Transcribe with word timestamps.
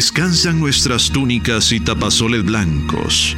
Descansan 0.00 0.58
nuestras 0.58 1.10
túnicas 1.10 1.72
y 1.72 1.78
tapazoles 1.78 2.42
blancos. 2.42 3.36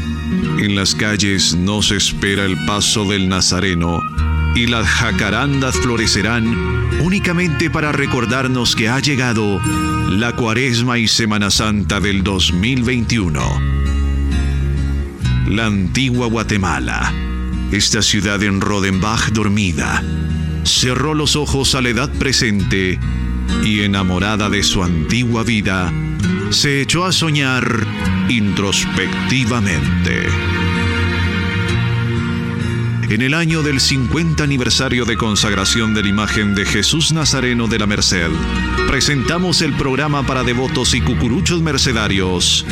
En 0.60 0.76
las 0.76 0.94
calles 0.94 1.56
nos 1.56 1.90
espera 1.90 2.44
el 2.44 2.56
paso 2.66 3.04
del 3.04 3.28
Nazareno 3.28 4.00
y 4.54 4.68
las 4.68 4.86
jacarandas 4.86 5.74
florecerán 5.78 6.46
únicamente 7.00 7.68
para 7.68 7.90
recordarnos 7.90 8.76
que 8.76 8.88
ha 8.88 9.00
llegado 9.00 9.60
la 10.08 10.36
Cuaresma 10.36 11.00
y 11.00 11.08
Semana 11.08 11.50
Santa 11.50 11.98
del 11.98 12.22
2021. 12.22 13.42
La 15.48 15.66
antigua 15.66 16.28
Guatemala, 16.28 17.12
esta 17.72 18.02
ciudad 18.02 18.40
en 18.40 18.60
Rodenbach 18.60 19.32
dormida, 19.32 20.00
cerró 20.62 21.14
los 21.14 21.34
ojos 21.34 21.74
a 21.74 21.82
la 21.82 21.88
edad 21.88 22.12
presente 22.20 23.00
y 23.64 23.80
enamorada 23.80 24.48
de 24.48 24.62
su 24.62 24.84
antigua 24.84 25.42
vida, 25.42 25.92
se 26.52 26.80
echó 26.82 27.04
a 27.04 27.12
soñar 27.12 27.86
introspectivamente. 28.28 30.26
En 33.08 33.22
el 33.22 33.34
año 33.34 33.62
del 33.62 33.80
50 33.80 34.42
aniversario 34.44 35.04
de 35.04 35.16
consagración 35.16 35.94
de 35.94 36.02
la 36.02 36.08
imagen 36.08 36.54
de 36.54 36.64
Jesús 36.64 37.12
Nazareno 37.12 37.68
de 37.68 37.78
la 37.78 37.86
Merced, 37.86 38.30
presentamos 38.86 39.62
el 39.62 39.74
programa 39.74 40.26
para 40.26 40.42
devotos 40.42 40.94
y 40.94 41.00
cucuruchos 41.00 41.62
mercedarios, 41.62 42.66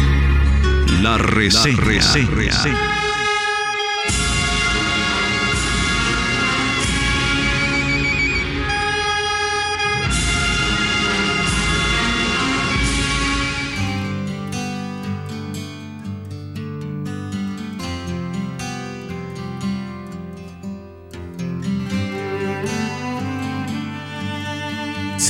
La 1.02 1.16
Reseña. 1.18 1.80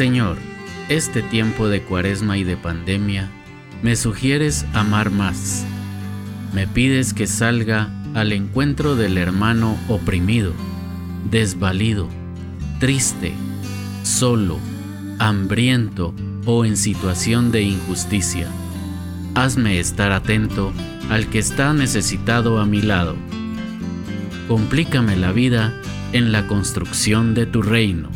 Señor, 0.01 0.39
este 0.89 1.21
tiempo 1.21 1.69
de 1.69 1.83
cuaresma 1.83 2.39
y 2.39 2.43
de 2.43 2.57
pandemia, 2.57 3.29
me 3.83 3.97
sugieres 3.97 4.65
amar 4.73 5.11
más. 5.11 5.67
Me 6.55 6.67
pides 6.67 7.13
que 7.13 7.27
salga 7.27 7.91
al 8.15 8.33
encuentro 8.33 8.97
del 8.97 9.19
hermano 9.19 9.77
oprimido, 9.89 10.55
desvalido, 11.31 12.09
triste, 12.79 13.35
solo, 14.03 14.59
hambriento 15.19 16.15
o 16.47 16.65
en 16.65 16.79
situación 16.79 17.53
de 17.53 17.61
injusticia. 17.61 18.49
Hazme 19.35 19.81
estar 19.81 20.13
atento 20.13 20.73
al 21.11 21.27
que 21.27 21.41
está 21.41 21.75
necesitado 21.75 22.59
a 22.59 22.65
mi 22.65 22.81
lado. 22.81 23.17
Complícame 24.49 25.17
la 25.17 25.33
vida 25.33 25.79
en 26.15 26.33
la 26.33 26.47
construcción 26.47 27.35
de 27.35 27.45
tu 27.45 27.61
reino. 27.61 28.09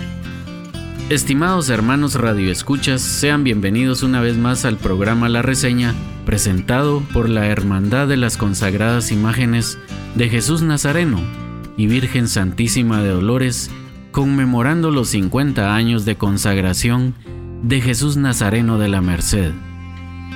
Estimados 1.10 1.68
hermanos 1.68 2.14
radioescuchas, 2.14 3.02
sean 3.02 3.44
bienvenidos 3.44 4.02
una 4.02 4.22
vez 4.22 4.38
más 4.38 4.64
al 4.64 4.78
programa 4.78 5.28
La 5.28 5.42
Reseña, 5.42 5.92
presentado 6.24 7.02
por 7.12 7.28
la 7.28 7.46
Hermandad 7.46 8.08
de 8.08 8.16
las 8.16 8.38
Consagradas 8.38 9.12
Imágenes 9.12 9.78
de 10.14 10.30
Jesús 10.30 10.62
Nazareno 10.62 11.20
y 11.76 11.88
Virgen 11.88 12.26
Santísima 12.26 13.02
de 13.02 13.10
Dolores, 13.10 13.70
conmemorando 14.12 14.90
los 14.90 15.08
50 15.08 15.74
años 15.74 16.06
de 16.06 16.16
consagración 16.16 17.14
de 17.62 17.82
Jesús 17.82 18.16
Nazareno 18.16 18.78
de 18.78 18.88
la 18.88 19.02
Merced, 19.02 19.52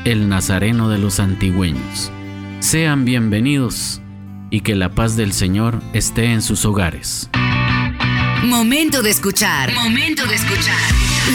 el 0.05 0.29
Nazareno 0.29 0.91
de 0.91 0.99
los 0.99 1.19
antigüeños. 1.19 2.13
Sean 2.61 3.07
bienvenidos 3.07 4.03
y 4.51 4.61
que 4.61 4.75
la 4.75 4.91
paz 4.91 5.17
del 5.17 5.33
Señor 5.33 5.81
esté 5.95 6.27
en 6.27 6.43
sus 6.43 6.67
hogares. 6.67 7.31
Momento 8.45 9.03
de 9.03 9.11
escuchar. 9.11 9.73
Momento 9.75 10.25
de 10.27 10.37
escuchar. 10.37 10.77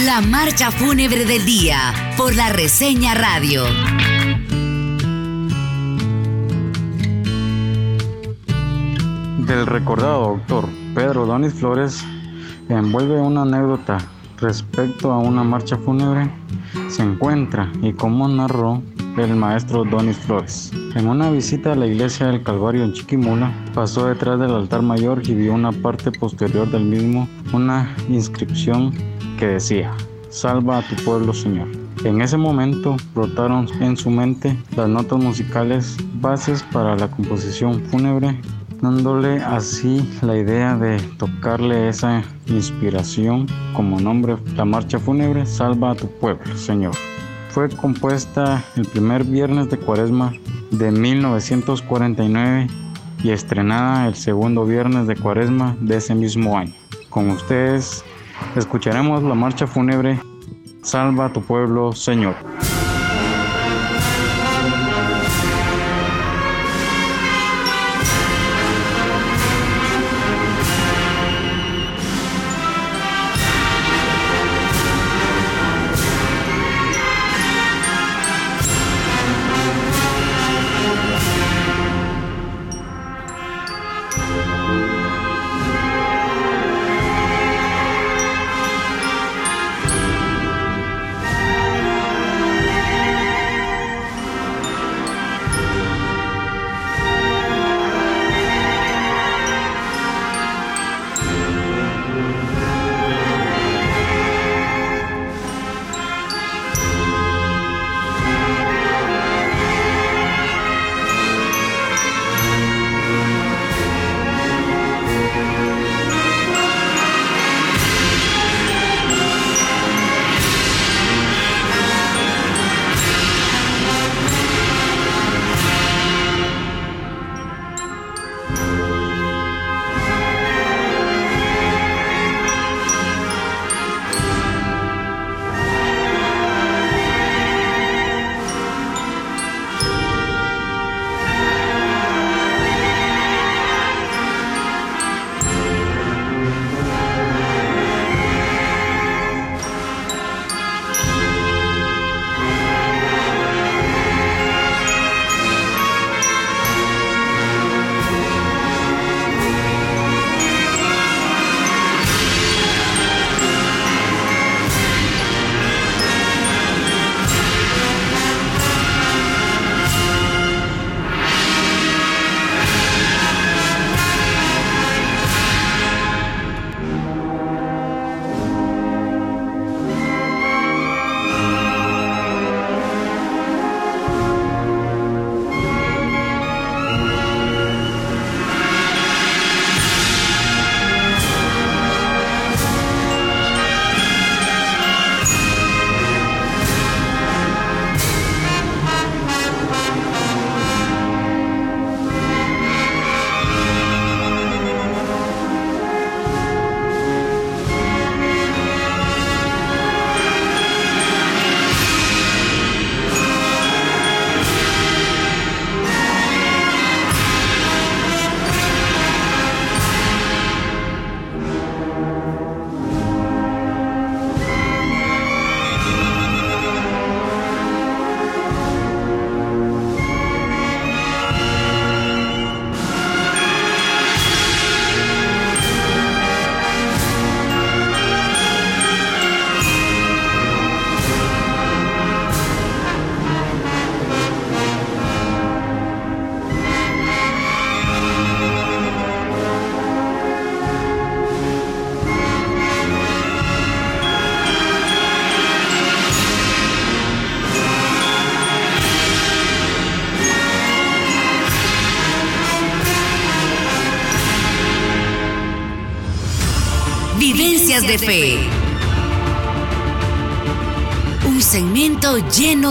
La 0.06 0.22
marcha 0.22 0.72
fúnebre 0.72 1.25
del 1.25 1.46
día 1.46 1.94
por 2.16 2.34
la 2.34 2.50
reseña 2.50 3.14
radio. 3.14 3.64
Del 9.40 9.66
recordado 9.66 10.38
doctor 10.38 10.69
Pedro 10.96 11.25
Donis 11.25 11.53
Flores 11.53 12.03
envuelve 12.69 13.19
una 13.19 13.42
anécdota 13.42 13.97
respecto 14.40 15.12
a 15.12 15.19
una 15.19 15.44
marcha 15.44 15.78
fúnebre. 15.78 16.31
Se 16.88 17.03
encuentra 17.03 17.69
y 17.81 17.92
como 17.94 18.28
narró 18.30 18.81
el 19.18 19.35
maestro 19.35 19.84
Donis 19.84 20.18
Flores. 20.18 20.72
En 20.96 21.07
una 21.07 21.29
visita 21.29 21.74
a 21.74 21.75
la 21.75 21.85
iglesia 21.85 22.28
del 22.28 22.44
Calvario 22.44 22.84
en 22.84 22.94
Chiquimula, 22.94 23.51
pasó 23.74 24.07
detrás 24.07 24.40
del 24.40 24.51
altar 24.51 24.81
mayor 24.81 25.22
y 25.28 25.34
vio 25.35 25.53
una 25.53 25.72
parte 25.72 26.12
posterior 26.12 26.69
del 26.72 26.85
mismo 26.85 27.28
una 27.53 27.96
inscripción 28.09 28.91
que 29.38 29.47
decía, 29.47 29.91
Salva 30.29 30.79
a 30.79 30.81
tu 30.81 30.96
pueblo 31.03 31.34
Señor. 31.34 31.68
En 32.03 32.22
ese 32.22 32.38
momento 32.38 32.97
brotaron 33.13 33.68
en 33.79 33.96
su 33.96 34.09
mente 34.09 34.57
las 34.75 34.90
notas 34.90 35.19
musicales 35.19 35.95
bases 36.16 36.63
para 36.63 36.95
la 36.95 37.09
composición 37.09 37.81
fúnebre, 37.85 38.35
dándole 38.81 39.41
así 39.41 40.09
la 40.22 40.38
idea 40.38 40.75
de 40.75 41.00
tocarle 41.18 41.88
esa 41.88 42.24
inspiración 42.47 43.45
como 43.75 44.00
nombre 44.00 44.38
la 44.56 44.66
marcha 44.66 45.00
fúnebre 45.00 45.45
Salva 45.45 45.91
a 45.91 45.95
tu 45.95 46.07
pueblo 46.07 46.57
Señor 46.57 46.94
fue 47.53 47.69
compuesta 47.69 48.64
el 48.75 48.86
primer 48.88 49.24
viernes 49.24 49.69
de 49.69 49.78
cuaresma 49.78 50.34
de 50.72 50.91
1949 50.91 52.66
y 53.24 53.30
estrenada 53.30 54.08
el 54.08 54.16
segundo 54.16 54.66
viernes 54.66 55.06
de 55.06 55.16
cuaresma 55.16 55.78
de 55.80 55.97
ese 55.97 56.16
mismo 56.16 56.58
año. 56.58 56.74
Con 57.12 57.30
ustedes 57.30 58.03
escucharemos 58.56 59.22
la 59.22 59.36
marcha 59.36 59.68
fúnebre 59.68 60.19
Salva 60.81 61.31
tu 61.31 61.44
pueblo, 61.44 61.94
Señor. 61.94 62.36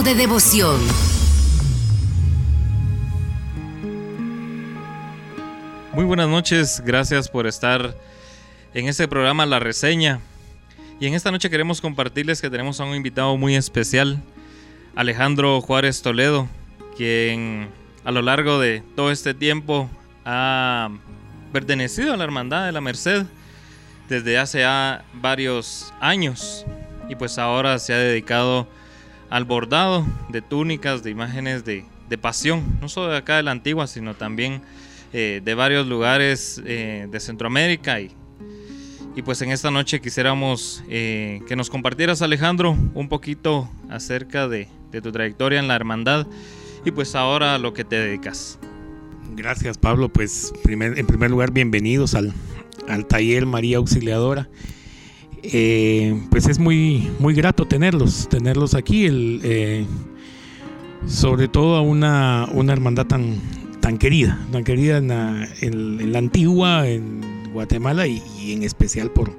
De 0.03 0.15
devoción. 0.15 0.81
Muy 5.93 6.03
buenas 6.03 6.27
noches, 6.27 6.81
gracias 6.85 7.29
por 7.29 7.47
estar 7.47 7.95
en 8.73 8.87
este 8.87 9.07
programa 9.07 9.45
La 9.45 9.59
Reseña. 9.59 10.19
Y 10.99 11.07
en 11.07 11.13
esta 11.13 11.31
noche 11.31 11.49
queremos 11.49 11.79
compartirles 11.79 12.41
que 12.41 12.49
tenemos 12.49 12.81
a 12.81 12.83
un 12.83 12.95
invitado 12.95 13.37
muy 13.37 13.55
especial, 13.55 14.21
Alejandro 14.95 15.61
Juárez 15.61 16.01
Toledo, 16.01 16.49
quien 16.97 17.69
a 18.03 18.11
lo 18.11 18.21
largo 18.21 18.59
de 18.59 18.83
todo 18.97 19.09
este 19.09 19.33
tiempo 19.33 19.89
ha 20.25 20.89
pertenecido 21.53 22.13
a 22.13 22.17
la 22.17 22.25
Hermandad 22.25 22.65
de 22.65 22.73
la 22.73 22.81
Merced 22.81 23.25
desde 24.09 24.37
hace 24.37 24.65
varios 25.13 25.93
años 26.01 26.65
y 27.07 27.15
pues 27.15 27.37
ahora 27.37 27.79
se 27.79 27.93
ha 27.93 27.97
dedicado 27.97 28.67
al 29.33 29.45
bordado 29.45 30.05
de 30.29 30.43
túnicas, 30.43 31.01
de 31.01 31.09
imágenes 31.09 31.65
de, 31.65 31.85
pasión, 32.21 32.77
no 32.79 32.87
solo 32.87 33.07
de 33.07 33.17
acá 33.17 33.37
de 33.37 33.41
la 33.41 33.49
antigua, 33.49 33.87
sino 33.87 34.13
también 34.13 34.61
eh, 35.11 35.41
de 35.43 35.55
varios 35.55 35.87
lugares 35.87 36.61
eh, 36.63 37.07
de 37.09 37.19
Centroamérica 37.19 37.99
y, 37.99 38.11
y, 39.15 39.23
pues 39.23 39.41
en 39.41 39.49
esta 39.49 39.71
noche 39.71 39.99
quisiéramos 39.99 40.83
eh, 40.87 41.41
que 41.47 41.55
nos 41.55 41.71
compartieras 41.71 42.21
Alejandro 42.21 42.77
un 42.93 43.09
poquito 43.09 43.67
acerca 43.89 44.47
de, 44.47 44.67
de 44.91 45.01
tu 45.01 45.11
trayectoria 45.11 45.59
en 45.59 45.67
la 45.67 45.75
hermandad 45.75 46.27
y 46.85 46.91
pues 46.91 47.15
ahora 47.15 47.57
lo 47.57 47.73
que 47.73 47.83
te 47.83 47.95
dedicas. 47.95 48.59
Gracias 49.35 49.79
Pablo, 49.79 50.09
pues 50.09 50.53
en 50.67 51.07
primer 51.07 51.31
lugar 51.31 51.49
bienvenidos 51.49 52.13
al, 52.13 52.35
taller 53.07 53.47
María 53.47 53.77
Auxiliadora. 53.77 54.47
Eh, 55.43 56.17
pues 56.29 56.47
es 56.47 56.57
muy, 56.57 57.11
muy 57.19 57.33
grato 57.33 57.65
tenerlos, 57.65 58.29
tenerlos 58.29 58.75
aquí, 58.75 59.07
eh, 59.09 59.85
sobre 61.05 61.49
todo 61.49 61.75
a 61.75 61.81
una, 61.81 62.47
una 62.53 62.71
hermandad 62.71 63.07
tan, 63.07 63.35
tan 63.81 63.97
querida, 63.97 64.39
tan 64.51 64.63
querida 64.63 64.97
en 64.97 66.11
la, 66.11 66.17
antigua, 66.17 66.87
en 66.87 67.21
Guatemala 67.51 68.07
y, 68.07 68.21
en 68.53 68.63
especial 68.63 69.11
por, 69.11 69.35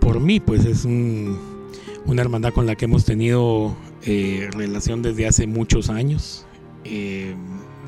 por 0.00 0.20
mí, 0.20 0.38
pues 0.38 0.64
es 0.64 0.84
una 0.84 2.22
hermandad 2.22 2.52
con 2.52 2.66
la 2.66 2.76
que 2.76 2.84
hemos 2.84 3.04
tenido 3.04 3.76
eh, 4.04 4.48
relación 4.52 5.02
desde 5.02 5.26
hace 5.26 5.48
muchos 5.48 5.90
años 5.90 6.46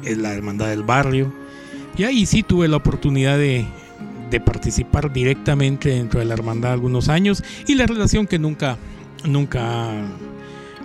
es 0.05 0.19
la 0.19 0.35
hermandad 0.35 0.69
del 0.69 0.83
barrio. 0.83 1.33
Y 1.97 2.05
ahí 2.05 2.27
sí 2.27 2.43
tuve 2.43 2.69
la 2.69 2.77
oportunidad 2.77 3.39
de, 3.39 3.67
participar 4.41 5.13
directamente 5.13 5.91
dentro 5.91 6.21
de 6.21 6.27
la 6.27 6.35
hermandad 6.35 6.73
algunos 6.73 7.09
años 7.09 7.43
y 7.67 7.75
la 7.75 7.87
relación 7.87 8.27
que 8.27 8.39
nunca, 8.39 8.77
nunca 9.25 9.91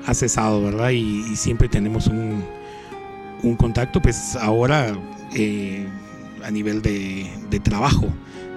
ha 0.05 0.13
cesado, 0.13 0.63
¿verdad? 0.63 0.89
Y, 0.89 1.35
siempre 1.35 1.67
tenemos 1.67 2.07
un, 2.07 2.43
un, 3.43 3.55
contacto, 3.55 4.01
pues 4.01 4.35
ahora 4.35 4.95
eh, 5.35 5.87
a 6.43 6.51
nivel 6.51 6.81
de, 6.81 7.29
trabajo, 7.63 8.07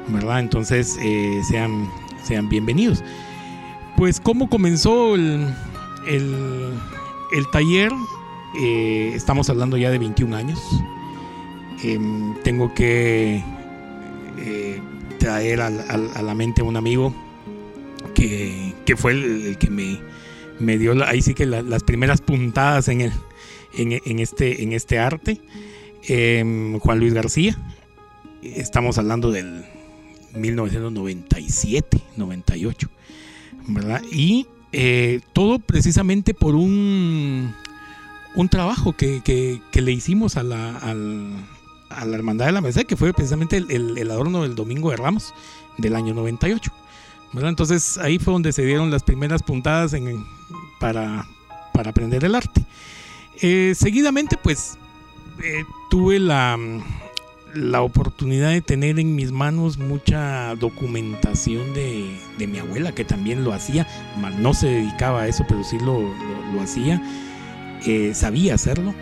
¿verdad? 0.09 0.41
Entonces 0.41 0.97
eh, 1.03 1.41
sean, 1.49 1.89
sean 2.25 2.49
bienvenidos. 2.49 3.03
Pues 3.97 4.21
cómo 4.21 4.49
comenzó 4.49 5.15
el, 5.15 5.47
el, 6.07 6.35
el 7.33 7.51
taller, 7.51 7.93
eh, 8.61 9.13
estamos 9.15 9.49
hablando 9.51 9.77
ya 9.77 9.91
de 9.91 9.99
21 9.99 10.37
años. 10.37 10.61
Em, 11.83 12.35
tengo 12.43 12.73
que 12.75 13.45
eh, 14.39 14.81
traer 15.19 15.61
a, 15.61 15.71
la 15.71 16.35
mente 16.35 16.61
a 16.61 16.65
un 16.65 16.77
amigo 16.77 17.15
que, 18.15 18.75
fue 18.97 19.13
el, 19.13 19.57
que 19.59 19.71
me, 19.71 20.01
me, 20.59 20.79
dio 20.79 21.05
ahí 21.05 21.23
sí 21.23 21.35
que 21.35 21.47
las 21.47 21.83
primeras 21.83 22.21
puntadas 22.21 22.89
en, 22.89 23.03
el, 23.03 23.13
en, 23.77 24.19
este, 24.19 24.63
en 24.63 24.73
este 24.73 24.99
arte. 24.99 25.41
Em, 26.09 26.79
Juan 26.79 27.01
Luis 27.01 27.15
García. 27.15 27.59
Estamos 28.43 28.97
hablando 28.99 29.33
del 29.33 29.65
1997, 30.35 32.01
98. 32.17 32.89
¿verdad? 33.69 34.03
Y 34.13 34.47
eh, 34.73 35.21
todo 35.33 35.59
precisamente 35.59 36.33
por 36.33 36.55
un 36.55 37.53
un 38.37 38.51
trabajo 38.51 38.93
que, 38.93 39.61
le 39.73 39.93
hicimos 39.93 40.37
a 40.37 40.43
la, 40.43 40.79
a 41.89 42.05
la 42.05 42.17
Hermandad 42.17 42.47
de 42.47 42.53
la 42.53 42.61
Merced, 42.61 42.87
que 42.87 42.97
fue 42.97 43.13
precisamente 43.13 43.57
el, 43.57 44.11
adorno 44.11 44.43
del 44.43 44.55
Domingo 44.55 44.91
de 44.91 44.97
Ramos 44.97 45.35
del 45.79 45.97
año 45.97 46.15
98. 46.15 46.73
Entonces 47.35 47.99
ahí 47.99 48.19
fue 48.19 48.33
donde 48.33 48.53
se 48.53 48.65
dieron 48.65 48.91
las 48.91 49.03
primeras 49.03 49.43
puntadas 49.43 49.95
para, 50.81 51.27
para 51.73 51.91
aprender 51.91 52.25
el 52.25 52.35
arte. 52.35 52.65
Eh, 53.43 53.75
seguidamente, 53.77 54.39
pues 54.43 54.79
eh, 55.43 55.65
tuve 55.91 56.19
la, 56.19 56.59
la 57.55 57.83
oportunidad 57.83 58.51
de 58.51 58.63
tener 58.63 58.99
en 58.99 59.15
mis 59.15 59.33
manos 59.33 59.77
mucha 59.77 60.55
documentación 60.55 61.75
de, 61.75 62.19
mi 62.47 62.59
abuela, 62.59 62.93
que 62.93 63.05
también 63.05 63.45
lo 63.45 63.53
hacía, 63.53 63.87
no 64.39 64.55
se 64.55 64.69
dedicaba 64.69 65.23
a 65.23 65.29
eso, 65.29 65.45
pero 65.47 65.63
sí 65.63 65.79
lo, 65.79 66.01
lo 66.55 66.63
hacía 66.63 67.03
sabía 68.15 68.55
hacerlo. 68.55 68.95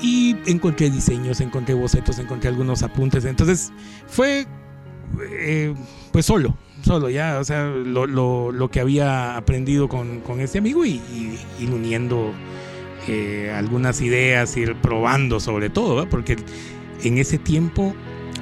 Y 0.00 0.36
encontré 0.46 0.90
diseños, 0.90 1.40
encontré 1.40 1.74
bocetos, 1.74 2.18
encontré 2.18 2.48
algunos 2.48 2.82
apuntes. 2.82 3.24
Entonces 3.24 3.72
fue 4.06 4.46
eh, 5.20 5.74
pues 6.12 6.26
solo, 6.26 6.56
solo 6.82 7.10
ya, 7.10 7.38
o 7.40 7.44
sea, 7.44 7.66
lo, 7.66 8.06
lo, 8.06 8.70
que 8.70 8.80
había 8.80 9.36
aprendido 9.36 9.88
con, 9.88 10.20
con 10.20 10.40
este 10.40 10.58
amigo 10.58 10.84
y, 10.84 11.00
y, 11.58 11.66
uniendo 11.66 12.32
eh, 13.08 13.52
algunas 13.54 14.00
ideas, 14.00 14.56
ir 14.56 14.74
probando 14.76 15.40
sobre 15.40 15.70
todo, 15.70 16.08
porque 16.08 16.36
en 17.02 17.18
ese 17.18 17.38
tiempo 17.38 17.94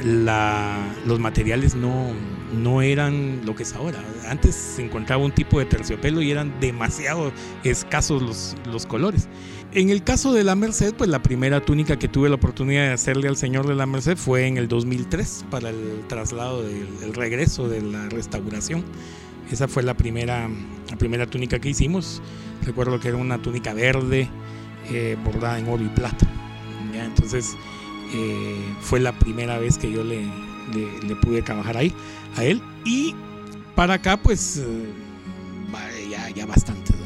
la, 0.05 0.77
los 1.07 1.19
materiales 1.19 1.75
no, 1.75 2.09
no 2.55 2.83
eran 2.83 3.41
lo 3.45 3.55
que 3.55 3.63
es 3.63 3.75
ahora. 3.75 4.03
Antes 4.29 4.55
se 4.55 4.85
encontraba 4.85 5.25
un 5.25 5.33
tipo 5.33 5.59
de 5.59 5.67
terciopelo 5.67 6.21
y 6.21 6.31
eran 6.31 6.59
demasiado 6.61 7.33
escasos 7.65 8.23
los, 8.23 8.57
los 8.71 8.87
colores. 8.87 9.29
En 9.77 9.91
el 9.91 10.03
caso 10.03 10.33
de 10.33 10.43
la 10.43 10.55
Merced, 10.55 10.95
pues 10.95 11.11
la 11.11 11.23
primera 11.23 11.61
túnica 11.61 11.99
que 11.99 12.09
tuve 12.09 12.31
la 12.31 12.37
oportunidad 12.37 12.87
de 12.87 12.93
hacerle 12.95 13.29
al 13.29 13.37
Señor 13.37 13.67
de 13.67 13.75
la 13.75 13.85
Merced 13.85 14.17
fue 14.17 14.47
en 14.47 14.57
el 14.57 14.69
2003 14.69 15.45
para 15.51 15.69
el 15.69 16.03
traslado 16.09 16.63
del 16.63 17.13
regreso 17.13 17.69
de 17.69 17.83
la 17.83 18.09
restauración. 18.09 18.83
Esa 19.51 19.69
fue 19.69 19.83
la 19.83 19.93
primera, 19.93 20.49
la 20.89 20.97
primera 20.97 21.27
túnica 21.27 21.59
que 21.59 21.69
hicimos. 21.69 22.23
Recuerdo 22.65 22.99
que 22.99 23.09
era 23.09 23.19
una 23.19 23.43
túnica 23.43 23.75
verde 23.75 24.31
eh, 24.89 25.19
bordada 25.23 25.59
en 25.59 25.69
oro 25.69 25.85
y 25.85 25.89
plata. 25.89 26.27
Entonces 26.95 27.55
eh, 28.15 28.57
fue 28.81 28.99
la 28.99 29.13
primera 29.19 29.59
vez 29.59 29.77
que 29.77 29.93
yo 29.93 30.03
le, 30.03 30.23
le, 31.07 31.17
pude 31.17 31.43
trabajar 31.43 31.77
ahí 31.77 31.93
a 32.37 32.45
él. 32.45 32.63
Y 32.87 33.15
para 33.75 33.93
acá 33.93 34.17
pues 34.17 34.57
eh, 34.57 36.09
ya, 36.11 36.31
ya 36.31 36.47
bastantes, 36.47 36.97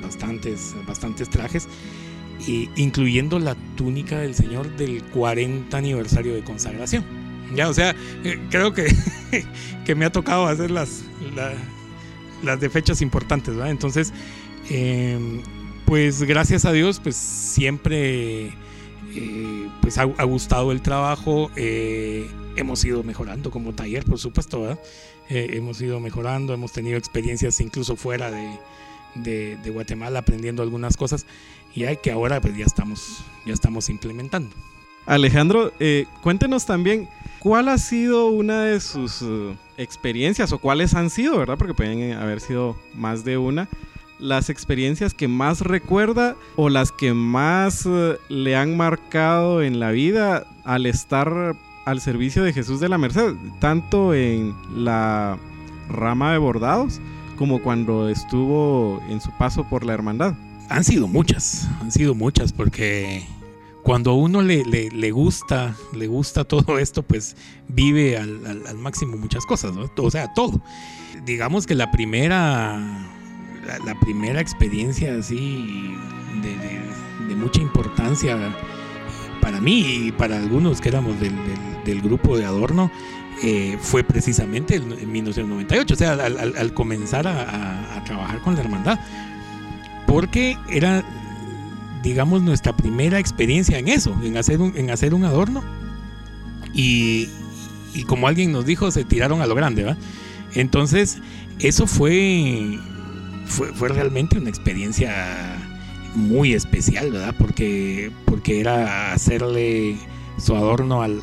bastantes, 0.00 0.76
bastantes 0.86 1.28
trajes 1.28 1.66
incluyendo 2.76 3.38
la 3.38 3.54
túnica 3.76 4.18
del 4.18 4.34
Señor 4.34 4.76
del 4.76 5.02
40 5.04 5.76
aniversario 5.76 6.34
de 6.34 6.42
consagración. 6.42 7.04
Ya, 7.54 7.68
o 7.68 7.74
sea, 7.74 7.94
eh, 8.24 8.38
creo 8.50 8.72
que, 8.72 8.86
que 9.84 9.94
me 9.94 10.04
ha 10.04 10.12
tocado 10.12 10.46
hacer 10.46 10.70
las, 10.70 11.02
las 12.42 12.60
de 12.60 12.70
fechas 12.70 13.02
importantes, 13.02 13.54
¿verdad? 13.54 13.70
Entonces, 13.70 14.12
em, 14.68 15.42
pues 15.84 16.22
gracias 16.22 16.64
a 16.64 16.72
Dios, 16.72 17.00
pues 17.00 17.16
siempre 17.16 18.52
eh, 19.14 19.68
pues 19.80 19.98
ha, 19.98 20.04
gustado 20.04 20.70
el 20.70 20.80
trabajo. 20.80 21.50
Eh, 21.56 22.28
hemos 22.56 22.84
ido 22.84 23.02
mejorando 23.02 23.50
como 23.50 23.72
taller, 23.74 24.04
por 24.04 24.18
supuesto, 24.18 24.78
hemos 25.28 25.80
ido 25.80 26.00
mejorando, 26.00 26.54
hemos 26.54 26.72
tenido 26.72 26.98
experiencias 26.98 27.60
incluso 27.60 27.96
fuera 27.96 28.30
de, 28.30 29.56
de 29.56 29.70
Guatemala 29.70 30.20
aprendiendo 30.20 30.62
algunas 30.62 30.96
cosas 30.96 31.26
y 31.74 31.84
hay 31.84 31.96
que 31.96 32.10
ahora 32.10 32.40
pues 32.40 32.56
ya 32.56 32.64
estamos, 32.64 33.24
ya 33.44 33.52
estamos 33.52 33.88
implementando. 33.88 34.50
Alejandro, 35.06 35.72
eh, 35.80 36.06
cuéntenos 36.22 36.66
también 36.66 37.08
cuál 37.38 37.68
ha 37.68 37.78
sido 37.78 38.28
una 38.28 38.62
de 38.62 38.80
sus 38.80 39.22
eh, 39.22 39.56
experiencias 39.76 40.52
o 40.52 40.58
cuáles 40.58 40.94
han 40.94 41.10
sido, 41.10 41.38
¿verdad? 41.38 41.58
Porque 41.58 41.74
pueden 41.74 42.12
haber 42.12 42.40
sido 42.40 42.76
más 42.94 43.24
de 43.24 43.38
una. 43.38 43.68
Las 44.18 44.50
experiencias 44.50 45.14
que 45.14 45.28
más 45.28 45.62
recuerda 45.62 46.36
o 46.54 46.68
las 46.68 46.92
que 46.92 47.14
más 47.14 47.86
eh, 47.86 48.18
le 48.28 48.56
han 48.56 48.76
marcado 48.76 49.62
en 49.62 49.80
la 49.80 49.90
vida 49.90 50.46
al 50.64 50.86
estar 50.86 51.56
al 51.86 52.00
servicio 52.00 52.44
de 52.44 52.52
Jesús 52.52 52.78
de 52.78 52.90
la 52.90 52.98
Merced, 52.98 53.34
tanto 53.58 54.14
en 54.14 54.54
la 54.76 55.38
rama 55.88 56.32
de 56.32 56.38
bordados 56.38 57.00
como 57.36 57.62
cuando 57.62 58.10
estuvo 58.10 59.02
en 59.08 59.20
su 59.22 59.30
paso 59.38 59.64
por 59.64 59.84
la 59.84 59.94
hermandad 59.94 60.34
han 60.70 60.84
sido 60.84 61.08
muchas, 61.08 61.68
han 61.80 61.90
sido 61.90 62.14
muchas 62.14 62.52
porque 62.52 63.26
cuando 63.82 64.12
a 64.12 64.14
uno 64.14 64.40
le, 64.40 64.64
le, 64.64 65.10
gusta, 65.10 65.74
le 65.94 66.06
gusta 66.06 66.44
todo 66.44 66.78
esto, 66.78 67.02
pues 67.02 67.36
vive 67.68 68.16
al, 68.16 68.64
al, 68.66 68.78
máximo 68.78 69.16
muchas 69.16 69.44
cosas, 69.44 69.74
¿no? 69.74 69.90
o 69.96 70.10
sea, 70.10 70.32
todo. 70.32 70.62
Digamos 71.24 71.66
que 71.66 71.74
la 71.74 71.90
primera, 71.90 72.78
la, 73.84 74.00
primera 74.00 74.40
experiencia 74.40 75.16
así 75.18 75.94
de, 76.40 77.34
mucha 77.34 77.60
importancia 77.60 78.36
para 79.40 79.60
mí 79.60 80.06
y 80.06 80.12
para 80.12 80.36
algunos 80.36 80.80
que 80.80 80.88
éramos 80.90 81.18
del, 81.20 81.34
del, 81.84 82.00
grupo 82.02 82.36
de 82.36 82.44
Adorno, 82.44 82.90
eh, 83.42 83.78
fue 83.80 84.04
precisamente 84.04 84.76
en 84.76 85.10
1998, 85.10 85.94
o 85.94 85.96
sea, 85.96 86.12
al, 86.12 86.74
comenzar 86.74 87.26
a, 87.26 88.02
trabajar 88.04 88.40
con 88.42 88.54
la 88.54 88.60
hermandad, 88.60 88.98
porque 90.10 90.58
era 90.68 91.04
digamos, 92.02 92.42
nuestra 92.42 92.76
primera 92.76 93.18
experiencia 93.18 93.78
en 93.78 93.88
eso, 93.88 94.16
en 94.24 94.36
hacer 94.36 94.60
un, 94.60 94.76
en 94.76 94.90
hacer 94.90 95.14
un 95.14 95.24
adorno. 95.24 95.62
Y, 96.72 97.28
como 98.06 98.28
alguien 98.28 98.52
nos 98.52 98.64
dijo, 98.64 98.90
se 98.90 99.04
tiraron 99.04 99.42
a 99.42 99.46
lo 99.46 99.54
grande, 99.54 99.84
¿va? 99.84 99.96
Entonces, 100.54 101.18
eso 101.58 101.86
fue, 101.86 102.78
fue, 103.46 103.88
realmente 103.88 104.38
una 104.38 104.48
experiencia 104.48 105.58
muy 106.14 106.54
especial, 106.54 107.12
¿verdad? 107.12 107.34
Porque, 107.38 108.10
porque 108.24 108.60
era 108.60 109.12
hacerle 109.12 109.96
su 110.38 110.56
adorno 110.56 111.02
al, 111.02 111.20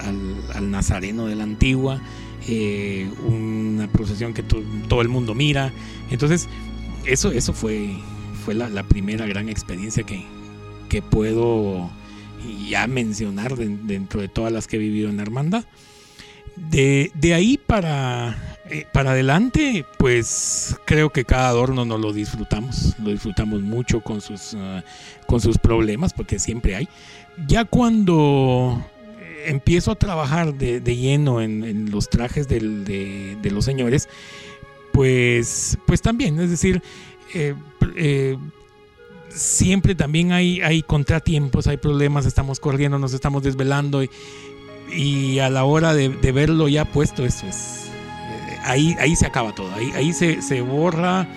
nazareno 0.70 1.26
de 1.26 1.36
la 1.36 1.44
antigua, 1.44 2.02
eh, 2.48 3.10
una 3.26 3.88
procesión 3.88 4.34
que 4.34 4.44
todo 4.44 5.02
el 5.02 5.10
mundo 5.10 5.34
mira. 5.34 5.74
Entonces, 6.10 6.48
eso, 7.06 7.32
eso 7.32 7.54
fue, 7.54 7.98
fue 8.48 8.56
la 8.56 8.84
primera 8.84 9.26
gran 9.26 9.50
experiencia 9.50 10.04
que, 10.04 10.24
que 10.88 11.02
puedo 11.02 11.92
ya 12.70 12.88
mencionar 12.88 13.58
dentro 13.58 14.22
de 14.22 14.30
todas 14.30 14.54
las 14.54 14.68
que 14.68 14.78
he 14.78 14.80
vivido 14.80 15.10
en 15.10 15.18
la 15.18 15.24
hermandad. 15.24 15.66
De, 16.56 17.12
ahí 17.36 17.58
para, 17.58 18.58
eh, 18.70 18.86
para 18.94 19.12
adelante, 19.12 19.84
pues 19.98 20.78
creo 20.86 21.10
que 21.10 21.26
cada 21.26 21.50
adorno 21.50 21.84
nos 21.84 22.00
lo 22.00 22.14
disfrutamos, 22.14 22.96
lo 23.04 23.12
disfrutamos 23.12 23.64
mucho 23.64 24.00
con 24.00 24.22
sus, 24.22 24.54
ah, 24.56 24.82
con 25.26 25.42
sus 25.42 25.58
problemas, 25.58 26.14
porque 26.14 26.40
siempre 26.40 26.78
hay. 26.78 26.88
Ya 27.50 27.66
cuando 27.66 28.82
empiezo 29.46 29.92
a 29.92 29.96
trabajar 29.96 30.54
de, 30.54 30.80
lleno 30.96 31.42
en, 31.42 31.92
los 31.92 32.10
trajes 32.10 32.48
de, 32.48 33.38
los 33.52 33.66
señores, 33.66 34.08
pues, 34.98 35.78
pues 35.86 36.02
también, 36.02 36.40
es 36.40 36.50
decir, 36.50 36.82
eh, 37.36 37.54
eh, 37.96 38.36
siempre 39.30 39.94
también 39.94 40.32
hay, 40.32 40.60
hay 40.62 40.82
contratiempos, 40.82 41.68
hay 41.68 41.78
problemas, 41.78 42.26
estamos 42.26 42.60
corriendo, 42.60 42.98
nos 42.98 43.14
estamos 43.14 43.44
desvelando 43.44 44.02
y, 44.92 45.38
a 45.38 45.52
la 45.52 45.66
hora 45.66 45.94
de, 45.94 46.10
verlo 46.32 46.68
ya 46.68 46.84
puesto, 46.84 47.26
eso 47.26 47.46
es. 47.46 47.92
Eh, 47.92 48.58
ahí, 48.64 48.96
ahí 49.00 49.16
se 49.16 49.28
acaba 49.28 49.54
todo, 49.54 49.72
ahí, 49.76 49.92
ahí 49.94 50.14
se, 50.14 50.42
se, 50.42 50.62
borra 50.62 51.28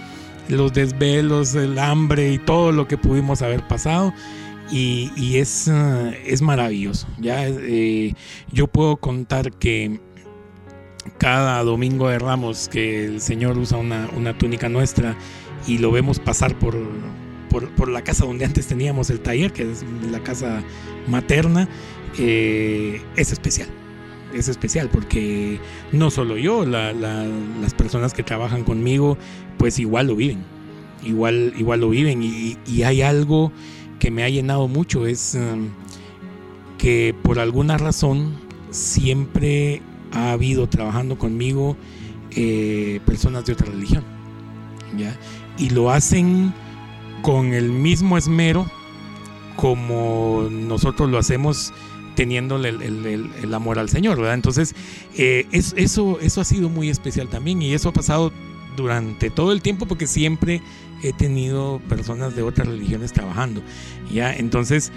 los 0.49 0.73
desvelos, 0.73 1.55
el 1.55 1.79
hambre 1.79 2.33
y 2.33 2.39
todo 2.39 2.73
lo 2.73 2.89
que 2.89 2.97
pudimos 2.97 3.43
haber 3.43 3.69
pasado. 3.69 4.15
Y, 4.73 5.11
y 5.17 5.37
es, 5.37 5.71
es 6.25 6.41
maravilloso. 6.41 7.07
Ya 7.19 7.47
yo 8.53 8.69
puedo 8.69 8.97
contar 8.97 9.53
que 9.53 10.01
cada 11.19 11.63
domingo 11.63 12.09
de 12.09 12.19
Ramos 12.19 12.69
que 12.69 13.05
el 13.05 13.21
Señor 13.21 13.59
usa 13.59 13.79
una, 13.79 14.09
una 14.17 14.37
túnica 14.37 14.69
nuestra 14.69 15.17
y 15.67 15.79
lo 15.79 15.91
vemos 15.91 16.19
pasar 16.19 16.59
por, 16.59 16.77
por, 17.51 17.89
la 17.89 18.03
casa 18.03 18.25
donde 18.25 18.45
antes 18.45 18.67
teníamos 18.67 19.11
el 19.11 19.21
taller, 19.21 19.53
que 19.53 19.71
es 19.71 19.85
la 20.11 20.21
casa 20.21 20.63
materna, 21.07 21.69
eh, 22.19 23.03
es 23.17 23.33
especial. 23.33 23.69
Es 24.35 24.49
especial 24.49 24.89
porque 24.91 25.59
no 25.91 26.11
solo 26.11 26.37
yo, 26.37 26.65
las 26.65 27.75
personas 27.75 28.15
que 28.15 28.23
trabajan 28.23 28.63
conmigo, 28.63 29.19
pues 29.59 29.79
igual 29.79 30.07
lo 30.07 30.17
viven. 30.17 30.45
Igual, 31.05 31.53
igual 31.57 31.81
lo 31.81 31.91
viven. 31.91 32.23
Y, 32.23 32.83
hay 32.85 33.03
algo 33.03 33.51
que 33.99 34.11
me 34.11 34.23
ha 34.23 34.29
llenado 34.29 34.69
mucho, 34.69 35.07
es 35.07 35.35
um, 35.35 35.69
que 36.79 37.15
por 37.23 37.39
alguna 37.39 37.77
razón 37.77 38.35
siempre 38.71 39.83
ha 40.13 40.33
habido 40.33 40.69
trabajando 40.69 41.19
conmigo 41.19 41.77
eh, 42.33 43.01
personas 43.07 43.45
de 43.45 43.53
otra 43.53 43.67
religión. 43.67 44.05
¿ya? 44.97 45.17
Y 45.59 45.71
lo 45.71 45.91
hacen 45.91 46.53
con 47.23 47.53
el 47.53 47.71
mismo 47.71 48.17
esmero 48.17 48.67
como 49.57 50.49
nosotros 50.51 51.11
lo 51.11 51.19
hacemos 51.19 51.73
teniéndole 52.15 52.71
el, 52.71 53.55
amor 53.55 53.79
al 53.79 53.89
Señor, 53.89 54.17
¿verdad? 54.17 54.35
Entonces, 54.35 54.75
eh, 55.17 55.47
eso, 55.53 56.19
eso 56.21 56.41
ha 56.41 56.45
sido 56.45 56.69
muy 56.69 56.89
especial 56.89 57.29
también 57.29 57.63
y 57.63 57.73
eso 57.73 57.91
ha 57.91 57.93
pasado 57.93 58.33
durante 58.77 59.31
todo 59.31 59.53
el 59.53 59.63
tiempo 59.63 59.87
porque 59.87 60.07
siempre 60.07 60.63
he 61.03 61.13
tenido 61.13 61.81
personas 61.89 62.35
de 62.37 62.43
otras 62.43 62.69
religiones 62.69 63.13
trabajando, 63.13 63.63
¿ya? 64.13 64.35
Entonces, 64.35 64.93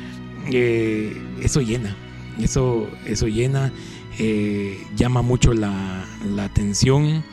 eh, 0.51 1.15
eso 1.41 1.61
llena, 1.61 1.95
eso, 2.39 2.89
eso 3.05 3.27
llena, 3.27 3.71
eh, 4.19 4.85
llama 4.95 5.21
mucho 5.21 5.53
la, 5.53 6.05
atención 6.39 7.23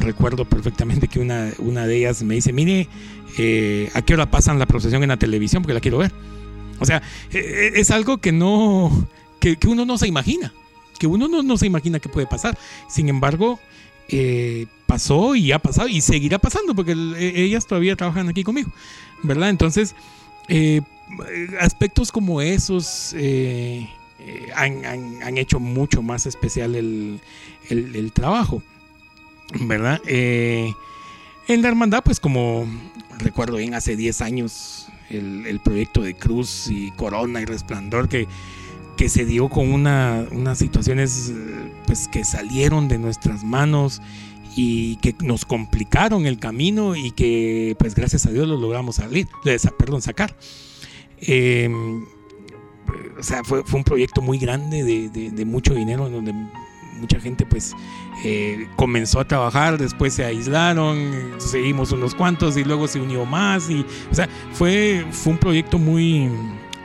recuerdo 0.00 0.44
perfectamente 0.44 1.08
que 1.08 1.20
una, 1.20 1.52
una 1.58 1.86
de 1.86 1.96
ellas 1.96 2.22
me 2.22 2.34
dice, 2.34 2.52
mire, 2.52 2.88
eh, 3.36 3.90
¿a 3.94 4.02
qué 4.02 4.14
hora 4.14 4.30
pasan 4.30 4.58
la 4.58 4.66
procesión 4.66 5.02
en 5.02 5.08
la 5.08 5.16
televisión? 5.16 5.62
Porque 5.62 5.74
la 5.74 5.80
quiero 5.80 5.98
ver. 5.98 6.12
O 6.80 6.86
sea, 6.86 6.98
eh, 7.32 7.38
eh, 7.38 7.72
es 7.76 7.90
algo 7.90 8.18
que 8.18 8.32
no, 8.32 9.08
que, 9.40 9.56
uno 9.66 9.84
no 9.84 9.98
se 9.98 10.06
imagina, 10.06 10.52
que 10.98 11.06
uno 11.06 11.28
no, 11.28 11.56
se 11.56 11.66
imagina 11.66 12.00
que 12.00 12.08
puede 12.08 12.26
pasar. 12.26 12.58
Sin 12.88 13.08
embargo, 13.08 13.58
pasó 14.86 15.34
y 15.34 15.52
ha 15.52 15.58
pasado 15.58 15.88
y 15.88 16.00
seguirá 16.00 16.38
pasando 16.38 16.74
porque 16.74 16.92
ellas 17.18 17.66
todavía 17.66 17.94
trabajan 17.94 18.28
aquí 18.28 18.42
conmigo, 18.42 18.70
¿verdad? 19.22 19.50
Entonces, 19.50 19.94
aspectos 21.60 22.10
como 22.10 22.40
esos 22.40 23.14
han, 24.54 25.38
hecho 25.38 25.60
mucho 25.60 26.02
más 26.02 26.26
especial 26.26 26.74
el, 26.74 27.20
el 27.70 28.12
trabajo. 28.12 28.62
¿verdad? 29.60 30.00
Eh, 30.06 30.72
en 31.46 31.62
la 31.62 31.68
hermandad, 31.68 32.02
pues 32.04 32.20
como 32.20 32.66
recuerdo 33.18 33.56
bien, 33.56 33.74
hace 33.74 33.96
10 33.96 34.20
años, 34.20 34.88
el, 35.10 35.60
proyecto 35.64 36.02
de 36.02 36.14
Cruz 36.14 36.68
y 36.70 36.90
Corona 36.92 37.40
y 37.40 37.44
Resplandor 37.46 38.08
que, 38.08 38.26
que 38.96 39.08
se 39.08 39.24
dio 39.24 39.48
con 39.48 39.72
una, 39.72 40.26
unas 40.30 40.58
situaciones 40.58 41.32
pues, 41.86 42.08
que 42.08 42.24
salieron 42.24 42.88
de 42.88 42.98
nuestras 42.98 43.44
manos 43.44 44.02
y 44.54 44.96
que 44.96 45.14
nos 45.22 45.44
complicaron 45.44 46.26
el 46.26 46.38
camino 46.38 46.96
y 46.96 47.12
que 47.12 47.76
pues 47.78 47.94
gracias 47.94 48.26
a 48.26 48.30
Dios 48.30 48.46
lo 48.46 48.56
logramos 48.56 48.96
salir, 48.96 49.28
perdón, 49.78 50.02
sacar. 50.02 50.36
Em, 51.20 52.04
o 53.18 53.22
sea, 53.22 53.44
fue, 53.44 53.64
fue, 53.64 53.78
un 53.78 53.84
proyecto 53.84 54.22
muy 54.22 54.38
grande 54.38 54.82
de, 54.84 55.30
de, 55.30 55.44
mucho 55.44 55.74
dinero 55.74 56.08
donde 56.08 56.32
mucha 57.00 57.20
gente 57.20 57.46
pues 57.46 57.74
eh, 58.24 58.68
comenzó 58.76 59.20
a 59.20 59.24
trabajar, 59.26 59.78
después 59.78 60.14
se 60.14 60.24
aislaron, 60.24 61.32
seguimos 61.38 61.92
unos 61.92 62.14
cuantos 62.14 62.56
y 62.56 62.64
luego 62.64 62.88
se 62.88 63.00
unió 63.00 63.24
más 63.24 63.70
y 63.70 63.84
o 64.10 64.14
sea, 64.14 64.28
fue, 64.52 65.04
fue 65.10 65.32
un 65.32 65.38
proyecto 65.38 65.78
muy 65.78 66.30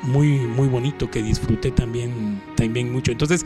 muy 0.03 0.39
muy 0.39 0.67
bonito 0.67 1.09
que 1.09 1.23
disfruté 1.23 1.71
también 1.71 2.41
también 2.55 2.91
mucho. 2.91 3.11
Entonces, 3.11 3.45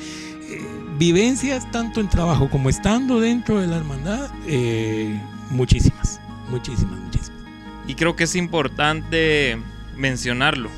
eh, 0.49 0.61
vivencias 0.97 1.69
tanto 1.71 2.01
en 2.01 2.09
trabajo 2.09 2.49
como 2.49 2.69
estando 2.69 3.19
dentro 3.19 3.61
de 3.61 3.67
la 3.67 3.77
hermandad 3.77 4.29
eh, 4.47 5.21
muchísimas, 5.51 6.19
muchísimas, 6.49 6.99
muchísimas. 6.99 7.41
Y 7.87 7.95
creo 7.95 8.15
que 8.15 8.25
es 8.25 8.35
importante 8.35 9.57
mencionarlo. 9.95 10.69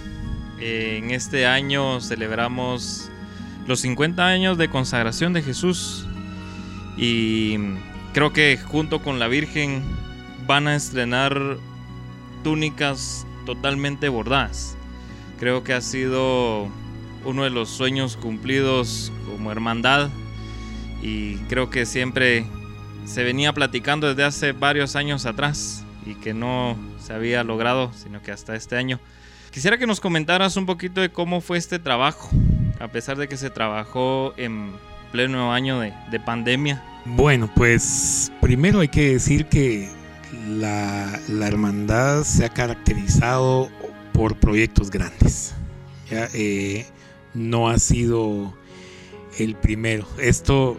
En 0.59 1.11
este 1.11 1.45
año 1.45 2.01
celebramos 2.01 3.09
los 3.67 3.81
50 3.81 4.25
años 4.25 4.57
de 4.57 4.69
consagración 4.69 5.33
de 5.33 5.41
Jesús 5.41 6.05
y 6.97 7.57
creo 8.13 8.33
que 8.33 8.57
junto 8.57 9.01
con 9.01 9.19
la 9.19 9.27
Virgen 9.27 9.83
van 10.47 10.67
a 10.67 10.75
estrenar 10.75 11.57
túnicas 12.43 13.25
totalmente 13.45 14.09
bordadas. 14.09 14.75
Creo 15.39 15.63
que 15.63 15.73
ha 15.73 15.81
sido 15.81 16.67
uno 17.23 17.43
de 17.43 17.49
los 17.49 17.69
sueños 17.69 18.17
cumplidos 18.17 19.11
como 19.27 19.51
hermandad 19.51 20.09
y 21.01 21.35
creo 21.47 21.69
que 21.69 21.85
siempre 21.85 22.45
se 23.05 23.23
venía 23.23 23.53
platicando 23.53 24.07
desde 24.07 24.23
hace 24.23 24.51
varios 24.51 24.95
años 24.95 25.25
atrás 25.25 25.85
y 26.05 26.15
que 26.15 26.33
no 26.33 26.77
se 26.99 27.13
había 27.13 27.43
logrado, 27.43 27.91
sino 27.93 28.21
que 28.21 28.31
hasta 28.31 28.55
este 28.55 28.75
año. 28.75 28.99
Quisiera 29.59 29.77
que 29.77 29.87
nos 29.87 29.99
comentaras 29.99 30.55
un 30.55 30.65
poquito 30.65 31.01
de 31.01 31.09
cómo 31.09 31.41
fue 31.41 31.57
este 31.57 31.79
trabajo, 31.79 32.29
a 32.79 32.87
pesar 32.87 33.17
de 33.17 33.27
que 33.27 33.35
se 33.35 33.49
trabajó 33.49 34.33
en 34.37 34.71
pleno 35.11 35.51
año 35.51 35.81
de, 35.81 36.19
pandemia. 36.25 36.81
Bueno, 37.03 37.51
pues 37.53 38.31
primero 38.39 38.79
hay 38.79 38.87
que 38.87 39.11
decir 39.11 39.47
que 39.47 39.89
la, 40.47 41.19
hermandad 41.45 42.23
se 42.23 42.45
ha 42.45 42.49
caracterizado 42.53 43.67
por 44.13 44.37
proyectos 44.37 44.89
grandes. 44.89 45.53
¿ya? 46.09 46.29
Eh, 46.33 46.85
no 47.33 47.67
ha 47.67 47.79
sido 47.79 48.53
el 49.39 49.55
primero. 49.55 50.07
Esto, 50.19 50.77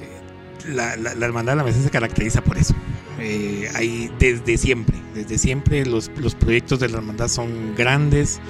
eh, 0.00 0.72
la, 0.72 0.96
la, 0.96 1.14
la, 1.14 1.26
hermandad 1.26 1.52
de 1.52 1.56
la 1.56 1.64
mesa 1.64 1.82
se 1.82 1.90
caracteriza 1.90 2.42
por 2.42 2.56
eso. 2.56 2.74
Eh, 3.20 3.68
hay 3.74 4.10
desde 4.18 4.56
siempre, 4.56 4.96
desde 5.14 5.38
siempre 5.38 5.84
los, 5.84 6.10
los, 6.16 6.34
proyectos 6.34 6.80
de 6.80 6.88
la 6.88 6.98
hermandad 6.98 7.28
son 7.28 7.74
grandes 7.76 8.40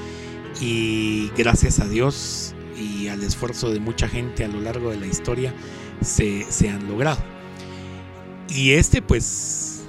y 0.61 1.31
gracias 1.37 1.81
a 1.81 1.88
Dios 1.88 2.54
y 2.78 3.09
al 3.09 3.22
esfuerzo 3.22 3.70
de 3.70 3.81
mucha 3.81 4.09
gente 4.09 4.44
a 4.44 4.48
lo 4.48 4.61
largo 4.61 4.90
de 4.90 4.98
la 4.98 5.07
historia 5.07 5.53
se, 6.01 6.46
se 6.51 6.68
han 6.68 6.88
logrado. 6.88 7.22
Y 8.48 8.72
este 8.72 9.03
pues 9.03 9.83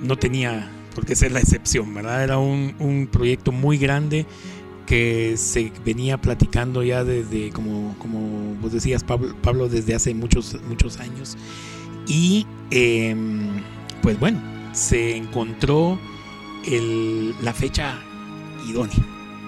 no 0.00 0.16
tenía 0.16 0.70
por 0.94 1.04
qué 1.04 1.16
ser 1.16 1.32
la 1.32 1.40
excepción, 1.40 1.92
¿verdad? 1.94 2.22
Era 2.22 2.38
un, 2.38 2.74
un 2.78 3.08
proyecto 3.10 3.52
muy 3.52 3.78
grande 3.78 4.26
que 4.86 5.36
se 5.36 5.72
venía 5.84 6.20
platicando 6.20 6.82
ya 6.82 7.04
desde, 7.04 7.50
como, 7.50 7.96
como 7.98 8.54
vos 8.60 8.72
decías, 8.72 9.02
Pablo, 9.02 9.34
Pablo, 9.42 9.68
desde 9.68 9.94
hace 9.94 10.14
muchos, 10.14 10.58
muchos 10.68 10.98
años. 10.98 11.36
Y 12.06 12.46
eh, 12.70 13.14
pues 14.02 14.18
bueno, 14.18 14.40
se 14.72 15.16
encontró 15.16 15.98
la 17.42 17.52
fecha 17.52 17.98
idónea 18.68 18.96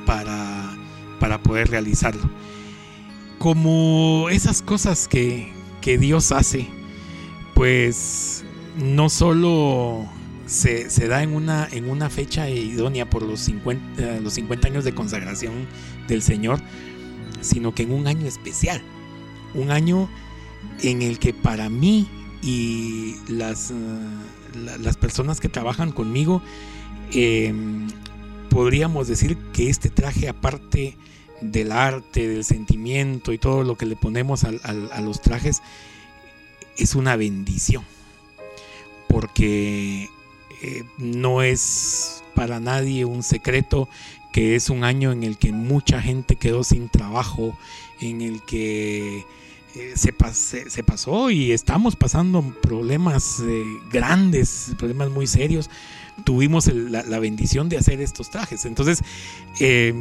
para, 0.05 0.77
para 1.19 1.43
poder 1.43 1.69
realizarlo. 1.69 2.23
Como 3.39 4.29
esas 4.31 4.63
cosas 4.63 5.09
que, 5.09 5.53
que 5.81 5.99
Dios 5.99 6.33
hace, 6.33 6.69
pues 7.55 8.45
no 8.77 9.09
solo 9.09 10.07
se, 10.47 10.91
se, 10.91 11.09
da 11.09 11.23
en 11.23 11.35
una, 11.35 11.69
en 11.71 11.91
una 11.91 12.09
fecha 12.11 12.49
idónea 12.49 13.09
por 13.09 13.23
los 13.23 13.41
50, 13.41 14.21
los 14.21 14.35
50 14.35 14.69
años 14.69 14.85
de 14.85 14.95
consagración 14.95 15.67
del 16.09 16.23
Señor, 16.23 16.61
sino 17.41 17.75
que 17.75 17.83
en 17.83 17.93
un 17.93 18.07
año 18.07 18.27
especial, 18.27 18.81
un 19.55 19.71
año 19.71 20.09
en 20.83 21.03
el 21.03 21.19
que 21.19 21.33
para 21.35 21.69
mí 21.69 22.09
y 22.47 23.17
las, 23.27 23.73
la, 24.55 24.79
las 24.79 24.97
personas 24.97 25.41
que 25.41 25.49
trabajan 25.49 25.91
conmigo, 25.91 26.41
eh, 27.13 27.53
podríamos 28.51 29.09
decir 29.09 29.37
que 29.53 29.69
este 29.69 29.91
traje 29.91 30.29
aparte 30.29 30.97
del 31.41 31.73
arte, 31.73 32.29
del 32.29 32.45
sentimiento 32.45 33.33
y 33.33 33.39
todo 33.39 33.65
lo 33.65 33.77
que 33.77 33.85
le 33.85 33.97
ponemos 33.97 34.45
a 34.45 35.01
los 35.01 35.21
trajes, 35.21 35.61
es 36.79 36.95
una 36.95 37.17
bendición. 37.17 37.85
Porque 39.09 40.09
eh, 40.63 40.85
no 40.99 41.43
es 41.43 42.23
para 42.37 42.61
nadie 42.61 43.05
un 43.05 43.25
secreto 43.25 43.89
que 44.33 44.55
es 44.55 44.71
un 44.71 44.85
año 44.85 45.11
en 45.11 45.25
el 45.25 45.37
que 45.37 45.51
mucha 45.51 46.01
gente 46.01 46.37
quedó 46.37 46.63
sin 46.63 46.89
trabajo, 46.91 47.59
en 48.01 48.21
el 48.21 48.43
que 48.43 49.25
eh, 49.77 49.93
se, 49.95 50.83
pasó 50.83 51.31
y 51.31 51.53
estamos 51.53 51.97
pasando 51.97 52.43
problemas 52.63 53.41
eh, 53.47 53.63
grandes, 53.91 54.73
problemas 54.79 55.11
muy 55.11 55.27
serios. 55.27 55.69
Tuvimos 56.25 56.67
la, 56.73 57.19
bendición 57.19 57.69
de 57.69 57.77
hacer 57.77 58.01
estos 58.01 58.31
trajes. 58.31 58.65
Entonces, 58.65 59.03
eh, 59.61 59.93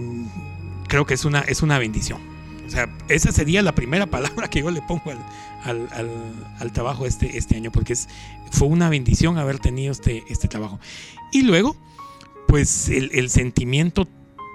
creo 0.88 1.06
que 1.06 1.14
es 1.14 1.26
una, 1.26 1.42
es 1.42 1.62
una 1.62 1.78
bendición. 1.78 2.22
O 2.66 2.70
sea, 2.70 2.90
esa 3.10 3.34
sería 3.34 3.62
la 3.62 3.76
primera 3.76 4.06
palabra 4.10 4.50
que 4.50 4.62
yo 4.62 4.72
le 4.72 4.82
pongo 4.82 5.12
al, 5.64 5.90
al, 6.58 6.72
trabajo 6.72 7.06
este, 7.06 7.38
este 7.38 7.58
año, 7.58 7.70
porque 7.70 7.96
fue 8.52 8.70
una 8.70 8.88
bendición 8.88 9.38
haber 9.38 9.60
tenido 9.60 9.92
este, 9.92 10.24
este 10.30 10.48
trabajo. 10.48 10.80
Y 11.34 11.42
luego, 11.42 11.76
pues 12.48 12.88
el, 12.88 13.12
el 13.14 13.30
sentimiento 13.30 14.08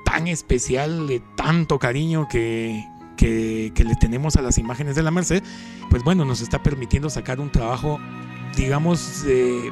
tan 0.07 0.29
especial, 0.29 1.07
de 1.07 1.21
tanto 1.37 1.79
cariño 1.79 2.27
que, 2.27 2.83
que, 3.21 3.71
que, 3.75 3.85
le 3.85 3.95
tenemos 3.97 4.37
a 4.37 4.43
las 4.43 4.57
imágenes 4.57 4.97
de 4.97 5.03
la 5.03 5.11
Merced, 5.11 5.43
pues 5.91 6.03
bueno, 6.03 6.25
nos 6.25 6.41
está 6.41 6.63
permitiendo 6.63 7.11
sacar 7.11 7.39
un 7.39 7.53
trabajo, 7.53 8.01
digamos, 8.57 9.25
eh, 9.27 9.71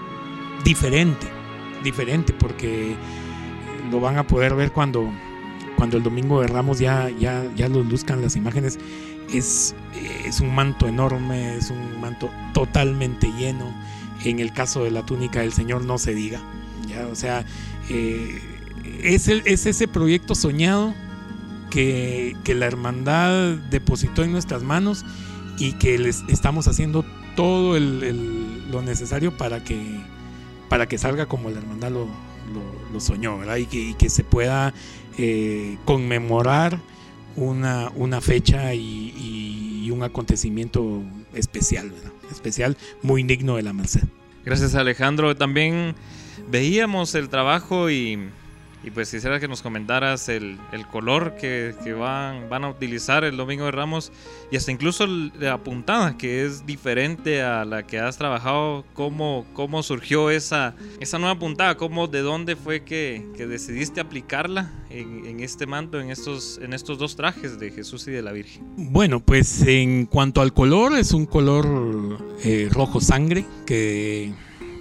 diferente, 0.65 1.27
diferente, 1.83 2.35
porque 2.35 2.95
lo 3.91 4.01
van 4.01 4.19
a 4.19 4.27
poder 4.27 4.55
ver 4.55 4.71
cuando, 4.71 5.11
cuando 5.77 5.97
el 5.97 6.03
domingo 6.03 6.43
de 6.43 6.47
Ramos 6.47 6.79
ya, 6.79 7.09
ya, 7.09 7.43
ya 7.57 7.71
los 7.71 7.87
luzcan 7.87 8.21
las 8.21 8.37
imágenes. 8.37 8.79
Es, 9.33 9.75
es 10.27 10.41
un 10.41 10.55
manto 10.55 10.87
enorme, 10.87 11.57
es 11.57 11.71
un 11.71 11.99
manto 12.03 12.29
totalmente 12.53 13.33
lleno. 13.39 13.73
En 14.25 14.41
el 14.41 14.53
caso 14.53 14.85
de 14.85 14.91
la 14.91 15.07
túnica 15.07 15.41
del 15.41 15.55
Señor 15.55 15.87
no 15.87 15.97
se 15.97 16.15
diga. 16.15 16.43
¿ya? 16.87 17.07
O 17.07 17.15
sea, 17.15 17.47
eh, 17.89 18.43
es, 19.03 19.29
el, 19.29 19.43
es 19.47 19.65
ese 19.65 19.89
proyecto 19.89 20.35
soñado 20.35 20.93
que, 21.71 22.37
que, 22.45 22.55
la 22.55 22.67
hermandad 22.67 23.57
depositó 23.71 24.23
en 24.23 24.33
nuestras 24.33 24.63
manos 24.63 25.05
y 25.59 25.73
que 25.75 25.99
les 25.99 26.25
estamos 26.29 26.69
haciendo 26.69 27.05
todo 27.37 27.77
el, 27.77 28.03
el, 28.03 28.71
lo 28.71 28.83
necesario 28.83 29.37
para 29.37 29.63
que, 29.65 29.79
para 30.69 30.87
que 30.87 30.99
salga 30.99 31.27
como 31.27 31.51
la 31.51 31.59
hermandad 31.59 31.91
lo, 31.91 32.07
lo, 32.53 32.93
lo 32.93 33.01
soñó, 33.01 33.39
¿verdad? 33.39 33.57
Y 33.57 33.67
que, 33.67 33.81
y 33.81 33.95
que 33.95 34.09
se 34.09 34.25
pueda 34.25 34.75
eh, 35.19 35.79
conmemorar 35.85 36.79
una, 37.37 37.91
una 37.95 38.21
fecha 38.21 38.75
y, 38.75 39.15
y, 39.17 39.91
un 39.91 40.03
acontecimiento 40.03 41.03
especial, 41.33 41.91
¿verdad? 41.91 42.13
Especial, 42.31 42.77
muy 43.03 43.23
digno 43.23 43.57
de 43.57 43.63
la 43.63 43.73
Merced. 43.73 44.05
Gracias 44.45 44.75
Alejandro. 44.75 45.35
También 45.35 45.95
veíamos 46.51 47.15
el 47.15 47.31
trabajo 47.31 47.91
y 47.91 48.19
y 48.85 48.91
pues 48.91 49.11
quisiera 49.11 49.41
que 49.41 49.49
nos 49.49 49.61
comentaras 49.61 50.29
el, 50.29 50.57
el 50.73 50.87
color 50.87 51.35
que, 51.35 51.75
que, 51.83 51.93
van, 51.93 52.49
van 52.49 52.65
a 52.65 52.71
utilizar 52.71 53.25
el 53.25 53.37
Domingo 53.37 53.65
de 53.65 53.73
Ramos 53.73 54.13
y 54.51 54.57
hasta 54.57 54.71
incluso 54.71 55.07
la 55.07 55.59
puntada 55.59 56.17
que 56.17 56.45
es 56.45 56.65
diferente 56.65 57.43
a 57.43 57.65
la 57.65 57.87
que 57.87 57.99
has 57.99 58.19
trabajado, 58.19 58.85
cómo, 58.95 59.47
cómo 59.53 59.83
surgió 59.83 60.31
esa, 60.31 60.77
esa 61.01 61.19
nueva 61.19 61.39
puntada, 61.39 61.77
cómo, 61.77 62.07
de 62.07 62.21
dónde 62.21 62.55
fue 62.55 62.85
que, 62.85 63.27
que 63.37 63.47
decidiste 63.47 64.01
aplicarla 64.01 64.71
en, 64.91 65.41
este 65.41 65.67
manto, 65.67 66.01
en 66.01 66.11
estos, 66.11 66.59
en 66.63 66.73
estos 66.73 66.99
dos 66.99 67.17
trajes 67.17 67.59
de 67.59 67.71
Jesús 67.71 68.07
y 68.09 68.11
de 68.13 68.23
la 68.23 68.33
Virgen. 68.33 68.65
Bueno, 68.77 69.21
pues 69.21 69.63
en 69.63 70.07
cuanto 70.07 70.41
al 70.41 70.53
color, 70.53 70.97
es 70.97 71.13
un 71.13 71.27
color 71.27 72.19
eh, 72.45 72.69
rojo 72.71 73.01
sangre 73.01 73.45
que 73.67 74.33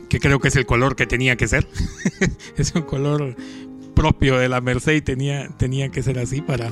que 0.10 0.20
creo 0.20 0.40
que 0.40 0.48
es 0.48 0.56
el 0.56 0.66
color 0.66 0.96
que 0.96 1.06
tenía 1.06 1.36
que 1.36 1.48
ser. 1.48 1.68
es 2.58 2.74
un 2.74 2.84
color 2.84 3.36
propio 3.98 4.38
de 4.38 4.48
la 4.48 4.62
Merced 4.62 5.04
tenía, 5.04 5.50
tenía 5.58 5.90
que 5.90 6.04
ser 6.04 6.20
así 6.20 6.40
para, 6.40 6.70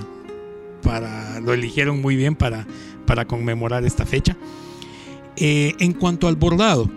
para, 0.83 1.39
lo 1.39 1.53
eligieron 1.53 1.99
muy 1.99 2.15
bien 2.15 2.35
para, 2.35 2.67
para 3.07 3.25
conmemorar 3.25 3.83
esta 3.83 4.05
fecha. 4.05 4.37
Eh, 5.35 5.73
en 5.79 5.93
cuanto 5.93 6.27
al 6.27 6.35
bordado, 6.35 6.87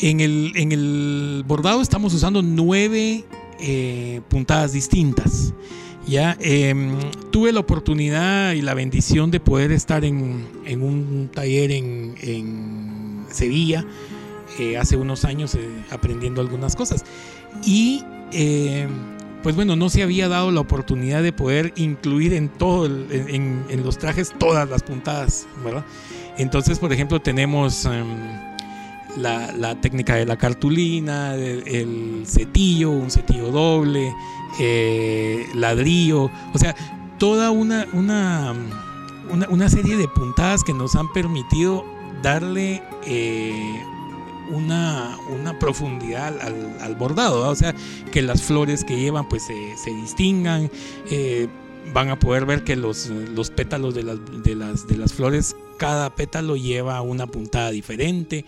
en 0.00 0.20
el, 0.20 0.52
en 0.54 0.70
el 0.70 1.42
bordado 1.44 1.82
estamos 1.82 2.14
usando 2.14 2.42
nueve 2.42 3.24
eh, 3.58 4.20
puntadas 4.28 4.72
distintas. 4.72 5.52
Ya 6.06 6.36
eh, 6.40 6.72
tuve 7.32 7.52
la 7.52 7.58
oportunidad 7.58 8.52
y 8.52 8.62
la 8.62 8.74
bendición 8.74 9.32
de 9.32 9.40
poder 9.40 9.72
estar 9.72 10.04
en, 10.04 10.46
en 10.64 10.82
un 10.82 11.28
taller 11.32 11.72
en, 11.72 13.26
Sevilla 13.30 13.84
eh, 14.58 14.76
hace 14.76 14.96
unos 14.96 15.24
años 15.24 15.56
aprendiendo 15.90 16.40
algunas 16.40 16.76
cosas. 16.76 17.04
Y 17.64 18.02
pues 19.42 19.56
bueno, 19.56 19.76
no 19.76 19.88
se 19.88 20.02
había 20.02 20.28
dado 20.28 20.50
la 20.50 20.60
oportunidad 20.60 21.22
de 21.22 21.32
poder 21.32 21.72
incluir 21.76 22.34
en 22.34 22.48
todo, 22.48 22.86
en, 22.86 23.82
los 23.82 23.98
trajes 23.98 24.32
todas 24.38 24.68
las 24.68 24.82
puntadas, 24.82 25.46
¿verdad? 25.64 25.84
Entonces, 26.36 26.78
por 26.78 26.92
ejemplo, 26.92 27.20
tenemos 27.20 27.86
um, 27.86 29.20
la, 29.20 29.74
técnica 29.80 30.14
de 30.16 30.26
la 30.26 30.36
cartulina, 30.36 31.34
el, 31.34 31.62
el 31.66 32.22
cetillo, 32.26 32.90
un 32.90 33.10
cetillo 33.10 33.50
doble, 33.50 34.12
eh, 34.58 35.46
ladrillo, 35.54 36.30
o 36.52 36.58
sea, 36.58 36.74
toda 37.18 37.50
una, 37.50 37.86
una, 37.92 38.54
una, 39.30 39.48
una, 39.48 39.68
serie 39.68 39.96
de 39.96 40.08
puntadas 40.08 40.64
que 40.64 40.74
nos 40.74 40.96
han 40.96 41.12
permitido 41.12 41.84
darle 42.22 42.82
eh, 43.06 43.82
una, 44.50 45.16
una 45.28 45.58
profundidad 45.58 46.38
al, 46.80 46.94
bordado, 46.96 47.48
o 47.48 47.54
sea, 47.54 47.74
que 48.12 48.22
las 48.22 48.42
flores 48.42 48.84
que 48.84 48.98
llevan 48.98 49.28
pues 49.28 49.44
se, 49.44 49.90
distingan, 49.90 50.70
eh, 51.10 51.48
van 51.92 52.10
a 52.10 52.18
poder 52.18 52.46
ver 52.46 52.64
que 52.64 52.76
los, 52.76 53.06
los 53.06 53.50
pétalos 53.50 53.94
de 53.94 54.02
las, 54.02 54.18
de, 54.42 54.54
las, 54.54 54.86
de 54.86 54.96
las 54.96 55.12
flores, 55.12 55.56
cada 55.78 56.14
pétalo 56.14 56.56
lleva 56.56 57.00
una 57.00 57.26
puntada 57.26 57.70
diferente. 57.70 58.44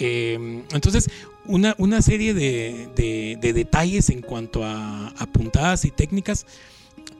Eh, 0.00 0.62
entonces, 0.72 1.10
una, 1.44 1.74
una 1.78 2.00
serie 2.02 2.34
de, 2.34 2.88
de, 2.96 3.38
de, 3.40 3.52
detalles 3.52 4.10
en 4.10 4.22
cuanto 4.22 4.64
a, 4.64 5.12
puntadas 5.32 5.84
y 5.84 5.90
técnicas 5.90 6.46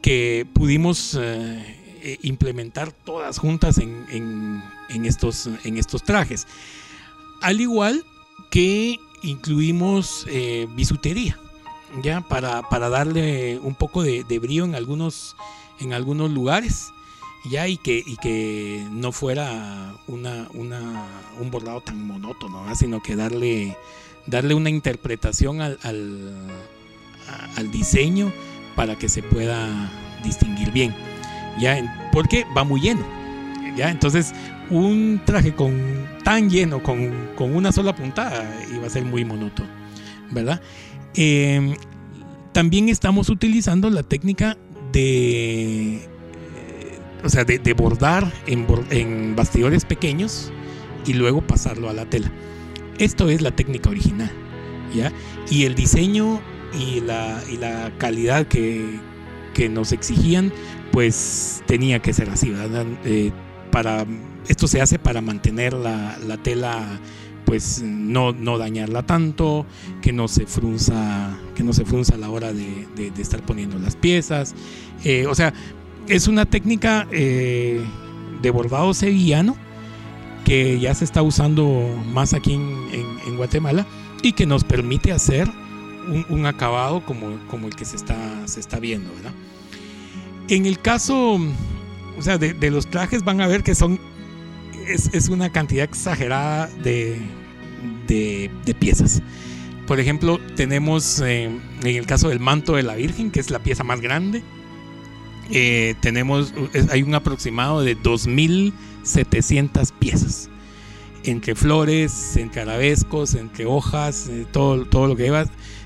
que 0.00 0.46
pudimos 0.52 1.18
eh, 1.20 2.18
implementar 2.22 2.92
todas 2.92 3.38
juntas 3.38 3.78
en, 3.78 4.04
en, 4.10 4.62
en, 4.88 5.06
estos, 5.06 5.48
en 5.64 5.76
estos 5.76 6.02
trajes. 6.02 6.46
Al 7.40 7.60
igual 7.60 8.04
que 8.52 9.00
incluimos 9.22 10.26
eh, 10.28 10.68
bisutería, 10.76 11.38
ya 12.02 12.20
para, 12.20 12.68
para, 12.68 12.90
darle 12.90 13.58
un 13.60 13.74
poco 13.74 14.02
de, 14.02 14.24
de 14.24 14.38
brillo 14.38 14.66
en 14.66 14.74
algunos, 14.74 15.36
en 15.80 15.94
algunos 15.94 16.30
lugares 16.30 16.92
ya 17.44 17.66
y 17.66 17.78
que, 17.78 18.02
y 18.04 18.16
que 18.16 18.86
no 18.90 19.10
fuera 19.10 19.94
una, 20.06 20.48
una, 20.52 21.06
un 21.40 21.50
bordado 21.50 21.80
tan 21.80 22.06
monótono, 22.06 22.62
sino 22.74 23.02
que 23.02 23.16
darle, 23.16 23.76
darle 24.26 24.54
una 24.54 24.68
interpretación 24.68 25.62
al, 25.62 25.78
al, 25.82 26.30
al, 27.56 27.70
diseño 27.70 28.32
para 28.76 28.96
que 28.96 29.08
se 29.08 29.22
pueda 29.22 29.90
distinguir 30.22 30.70
bien. 30.72 30.94
¿ya? 31.58 32.10
Porque 32.12 32.44
va 32.56 32.64
muy 32.64 32.82
lleno. 32.82 33.04
¿ya? 33.76 33.90
Entonces, 33.90 34.34
un 34.72 35.20
traje 35.24 35.54
con, 35.54 35.72
tan 36.24 36.50
lleno, 36.50 36.82
con, 36.82 37.30
con 37.36 37.54
una 37.54 37.70
sola 37.70 37.94
puntada, 37.94 38.44
iba 38.74 38.86
a 38.86 38.90
ser 38.90 39.04
muy 39.04 39.24
monótono. 39.24 39.82
¿verdad? 40.32 40.60
Eh, 41.14 41.76
también 42.52 42.88
estamos 42.88 43.28
utilizando 43.28 43.90
la 43.90 44.02
técnica 44.02 44.56
de, 44.92 45.96
eh, 45.96 46.00
o 47.22 47.28
sea, 47.28 47.44
de, 47.44 47.72
bordar 47.74 48.30
en, 48.46 49.36
bastidores 49.36 49.84
pequeños 49.84 50.52
y 51.06 51.14
luego 51.14 51.46
pasarlo 51.46 51.88
a 51.88 51.92
la 51.92 52.06
tela. 52.06 52.30
Esto 52.98 53.28
es 53.30 53.40
la 53.40 53.50
técnica 53.52 53.90
original, 53.90 54.30
¿ya? 54.94 55.12
Y 55.50 55.64
el 55.64 55.74
diseño 55.74 56.40
y 56.78 57.00
la, 57.00 57.42
y 57.50 57.56
la 57.56 57.92
calidad 57.98 58.46
que, 58.46 59.00
que, 59.54 59.68
nos 59.68 59.92
exigían, 59.92 60.52
pues 60.92 61.62
tenía 61.66 62.00
que 62.00 62.12
ser 62.12 62.28
así, 62.30 62.50
¿verdad? 62.50 62.86
Eh, 63.04 63.32
para, 63.70 64.06
esto 64.48 64.66
se 64.66 64.80
hace 64.80 64.98
para 64.98 65.20
mantener 65.20 65.72
la, 65.72 66.18
la 66.26 66.36
tela 66.36 67.00
pues 67.44 67.82
no, 67.82 68.32
no 68.32 68.56
dañarla 68.56 69.04
tanto, 69.04 69.66
que 70.00 70.12
no 70.12 70.28
se 70.28 70.46
frunza, 70.46 71.36
que 71.54 71.62
no 71.62 71.72
se 71.72 71.84
frunza 71.84 72.14
a 72.14 72.18
la 72.18 72.30
hora 72.30 72.52
de, 72.52 73.12
estar 73.18 73.44
poniendo 73.44 73.78
las 73.78 73.96
piezas. 73.96 74.54
Eh, 75.04 75.26
o 75.26 75.34
sea, 75.34 75.52
es 76.08 76.28
una 76.28 76.46
técnica 76.46 77.06
eh, 77.10 77.84
de 78.40 78.50
bordado 78.50 78.94
sevillano 78.94 79.56
que 80.44 80.80
ya 80.80 80.94
se 80.94 81.04
está 81.04 81.22
usando 81.22 81.88
más 82.12 82.32
aquí 82.32 82.54
en, 82.54 83.36
Guatemala 83.36 83.86
y 84.22 84.32
que 84.32 84.46
nos 84.46 84.64
permite 84.64 85.12
hacer 85.12 85.48
un, 86.28 86.46
acabado 86.46 87.04
como, 87.04 87.38
como, 87.48 87.66
el 87.66 87.76
que 87.76 87.84
se 87.84 87.96
está, 87.96 88.16
se 88.46 88.60
está 88.60 88.78
viendo. 88.78 89.10
En 90.48 90.66
el 90.66 90.80
caso 90.80 91.38
o 92.18 92.22
sea, 92.22 92.38
de, 92.38 92.70
los 92.70 92.86
trajes 92.86 93.24
van 93.24 93.40
a 93.40 93.46
ver 93.46 93.62
que 93.62 93.74
son 93.74 93.98
es, 94.86 95.28
una 95.28 95.50
cantidad 95.50 95.84
exagerada 95.84 96.68
de, 96.82 97.20
de, 98.06 98.74
piezas. 98.78 99.22
Por 99.86 100.00
ejemplo, 100.00 100.38
tenemos 100.56 101.20
eh, 101.20 101.44
en 101.44 101.86
el 101.86 102.06
caso 102.06 102.28
del 102.28 102.40
manto 102.40 102.76
de 102.76 102.82
la 102.82 102.94
Virgen, 102.94 103.30
que 103.30 103.40
es 103.40 103.50
la 103.50 103.58
pieza 103.58 103.84
más 103.84 104.00
grande, 104.00 104.42
eh, 105.50 105.94
tenemos, 106.00 106.54
hay 106.90 107.02
un 107.02 107.14
aproximado 107.14 107.82
de 107.82 107.96
2.700 107.96 109.92
piezas. 109.98 110.48
Entre 111.24 111.54
flores, 111.54 112.36
entre 112.36 112.62
arabescos, 112.62 113.34
entre 113.34 113.64
hojas, 113.66 114.28
eh, 114.28 114.46
todo, 114.50 114.86
todo 114.86 115.06
lo 115.06 115.14
que 115.14 115.24
lleva, 115.24 115.44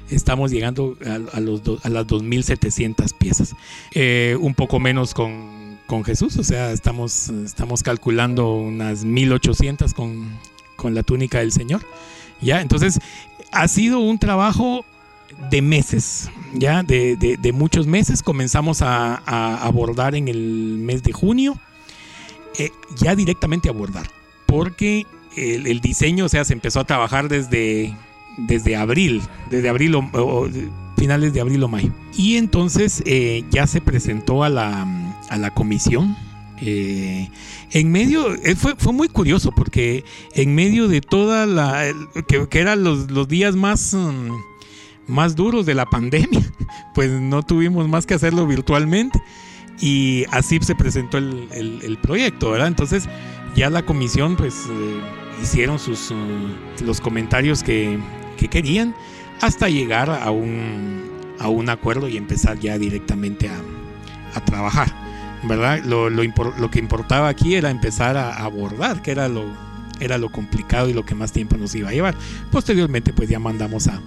estamos 0.09 0.51
llegando 0.51 0.97
a, 1.33 1.41
los 1.41 1.63
a 1.85 1.89
las 1.89 2.07
2.700 2.07 3.13
piezas. 3.19 3.55
un 4.41 4.55
poco 4.55 4.79
menos 4.79 5.15
con, 5.15 5.56
con, 5.87 6.05
Jesús, 6.05 6.37
o 6.37 6.45
sea, 6.45 6.73
estamos, 6.73 7.29
estamos 7.29 7.83
calculando 7.83 8.55
unas 8.55 9.05
1.800 9.05 9.93
con, 9.95 10.29
con 10.77 10.95
la 10.95 11.03
túnica 11.03 11.39
del 11.39 11.53
Señor. 11.53 11.83
¿ya? 12.41 12.61
Entonces, 12.61 13.01
ha 13.53 13.69
sido 13.69 14.01
un 14.01 14.19
trabajo 14.19 14.85
de 15.51 15.63
meses, 15.63 16.31
ya 16.55 16.83
de, 16.83 17.17
de, 17.17 17.53
muchos 17.53 17.87
meses. 17.87 18.23
Comenzamos 18.23 18.83
a, 18.83 19.17
abordar 19.65 20.15
en 20.15 20.29
el 20.29 20.79
mes 20.79 21.03
de 21.03 21.13
junio, 21.13 21.59
eh, 22.59 22.71
ya 22.97 23.15
directamente 23.15 23.69
a 23.69 23.73
abordar, 23.73 24.07
porque 24.47 25.07
el, 25.37 25.81
diseño, 25.81 26.27
o 26.27 26.29
sea, 26.29 26.45
se 26.45 26.53
empezó 26.53 26.81
a 26.81 26.85
trabajar 26.85 27.29
desde, 27.29 27.95
desde 28.39 28.77
abril, 28.77 29.23
desde 29.51 29.69
abril 29.69 29.95
o, 29.95 30.49
finales 30.97 31.33
de 31.33 31.41
abril 31.41 31.63
o 31.63 31.69
mayo. 31.69 31.93
Y 32.17 32.37
entonces 32.37 33.03
eh, 33.05 33.45
ya 33.51 33.67
se 33.67 33.81
presentó 33.81 34.45
a 34.45 34.49
la, 34.49 34.87
a 35.29 35.39
la 35.39 35.53
comisión 35.55 36.17
eh, 36.61 37.29
en 37.73 37.93
medio, 37.93 38.35
eh, 38.35 38.57
fue, 38.57 38.75
fue, 38.77 38.93
muy 38.93 39.09
curioso 39.09 39.53
porque 39.53 40.05
en 40.35 40.55
medio 40.55 40.89
de 40.89 41.01
toda 41.01 41.45
la, 41.45 41.85
que, 42.27 42.49
eran 42.59 42.83
los, 42.83 43.29
días 43.29 43.55
más, 43.57 43.93
mm, 43.93 44.31
más 45.07 45.37
duros 45.37 45.67
de 45.67 45.75
la 45.75 45.85
pandemia, 45.85 46.41
pues 46.95 47.11
no 47.11 47.43
tuvimos 47.43 47.89
más 47.89 48.07
que 48.07 48.15
hacerlo 48.15 48.47
virtualmente 48.47 49.21
y 49.81 50.25
así 50.31 50.59
se 50.63 50.75
presentó 50.75 51.19
el, 51.19 51.99
proyecto, 52.01 52.51
¿verdad? 52.51 52.69
Entonces 52.69 53.07
ya 53.55 53.69
la 53.69 53.85
comisión 53.85 54.37
pues 54.37 54.55
eh, 54.71 55.01
hicieron 55.43 55.79
sus, 55.79 56.11
mm, 56.11 56.85
los 56.85 57.01
comentarios 57.01 57.63
que, 57.63 57.99
querían 58.51 58.95
hasta 59.41 59.69
llegar 59.69 60.09
a 60.09 60.31
un, 60.31 61.11
a 61.39 61.49
un 61.49 61.69
acuerdo 61.69 62.09
y 62.09 62.17
empezar 62.17 62.59
ya 62.61 62.79
directamente 62.79 63.49
a, 63.49 63.61
a 64.35 64.45
trabajar. 64.45 65.07
¿Verdad? 65.43 65.83
Lo, 65.85 66.11
lo, 66.11 66.71
que 66.71 66.79
importaba 66.79 67.29
aquí 67.29 67.55
era 67.55 67.71
empezar 67.71 68.17
a 68.17 68.45
abordar, 68.45 69.03
que 69.03 69.11
era 69.11 69.29
lo, 69.29 69.45
era 70.01 70.19
lo 70.19 70.31
complicado 70.31 70.89
y 70.89 70.93
lo 70.93 71.05
que 71.05 71.15
más 71.15 71.33
tiempo 71.33 71.57
nos 71.57 71.75
iba 71.75 71.91
a 71.91 71.93
llevar. 71.93 72.15
Posteriormente, 72.51 73.13
pues 73.13 73.29
ya 73.29 73.39
mandamos 73.39 73.89
a, 73.89 74.01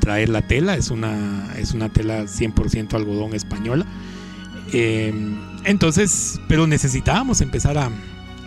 traer 0.00 0.28
la 0.28 0.42
tela, 0.42 0.74
es 0.74 0.90
una, 0.90 1.54
es 1.58 1.72
una 1.72 1.88
tela 1.88 2.24
100% 2.24 2.94
algodón 2.94 3.34
española. 3.34 3.86
Em, 4.72 5.38
entonces, 5.64 6.40
pero 6.48 6.66
necesitábamos 6.66 7.40
empezar 7.40 7.78
a, 7.78 7.90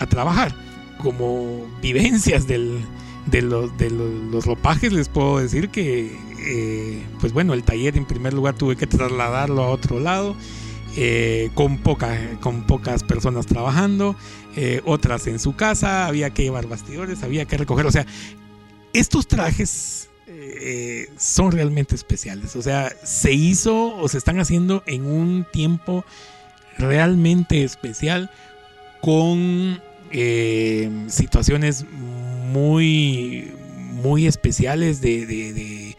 trabajar. 0.09 0.53
Como 0.97 1.65
vivencias 1.81 2.45
del, 2.47 2.79
de, 3.25 3.41
los, 3.41 3.77
de 3.77 3.89
los, 3.89 4.45
ropajes, 4.45 4.91
les 4.91 5.07
puedo 5.07 5.39
decir 5.39 5.69
que, 5.69 6.17
eh, 6.39 7.05
pues 7.21 7.31
bueno, 7.31 7.53
el 7.53 7.63
taller 7.63 7.95
en 7.95 8.05
primer 8.05 8.33
lugar 8.33 8.55
tuve 8.55 8.75
que 8.75 8.87
trasladarlo 8.87 9.63
a 9.63 9.69
otro 9.69 9.99
lado 9.99 10.35
eh, 10.95 11.51
con, 11.53 11.77
poca, 11.77 12.17
con 12.41 12.63
pocas 12.63 13.03
personas 13.03 13.45
trabajando, 13.45 14.15
eh, 14.55 14.81
otras 14.85 15.27
en 15.27 15.39
su 15.39 15.55
casa, 15.55 16.07
había 16.07 16.31
que 16.31 16.43
llevar 16.43 16.67
bastidores, 16.67 17.21
había 17.21 17.45
que 17.45 17.57
recoger, 17.57 17.85
o 17.85 17.91
sea, 17.91 18.05
estos 18.91 19.27
trajes 19.27 20.09
eh, 20.27 21.09
son 21.15 21.51
realmente 21.51 21.95
especiales, 21.95 22.55
o 22.55 22.61
sea, 22.61 22.91
se 23.03 23.31
hizo 23.33 23.95
o 23.97 24.07
se 24.07 24.17
están 24.17 24.39
haciendo 24.39 24.83
en 24.87 25.05
un 25.05 25.45
tiempo 25.51 26.05
realmente 26.77 27.63
especial 27.63 28.31
con 29.01 29.81
situaciones 31.07 31.85
muy, 32.51 33.53
muy 33.93 34.25
especiales 34.25 35.01
de 35.01 35.27
de 35.27 35.95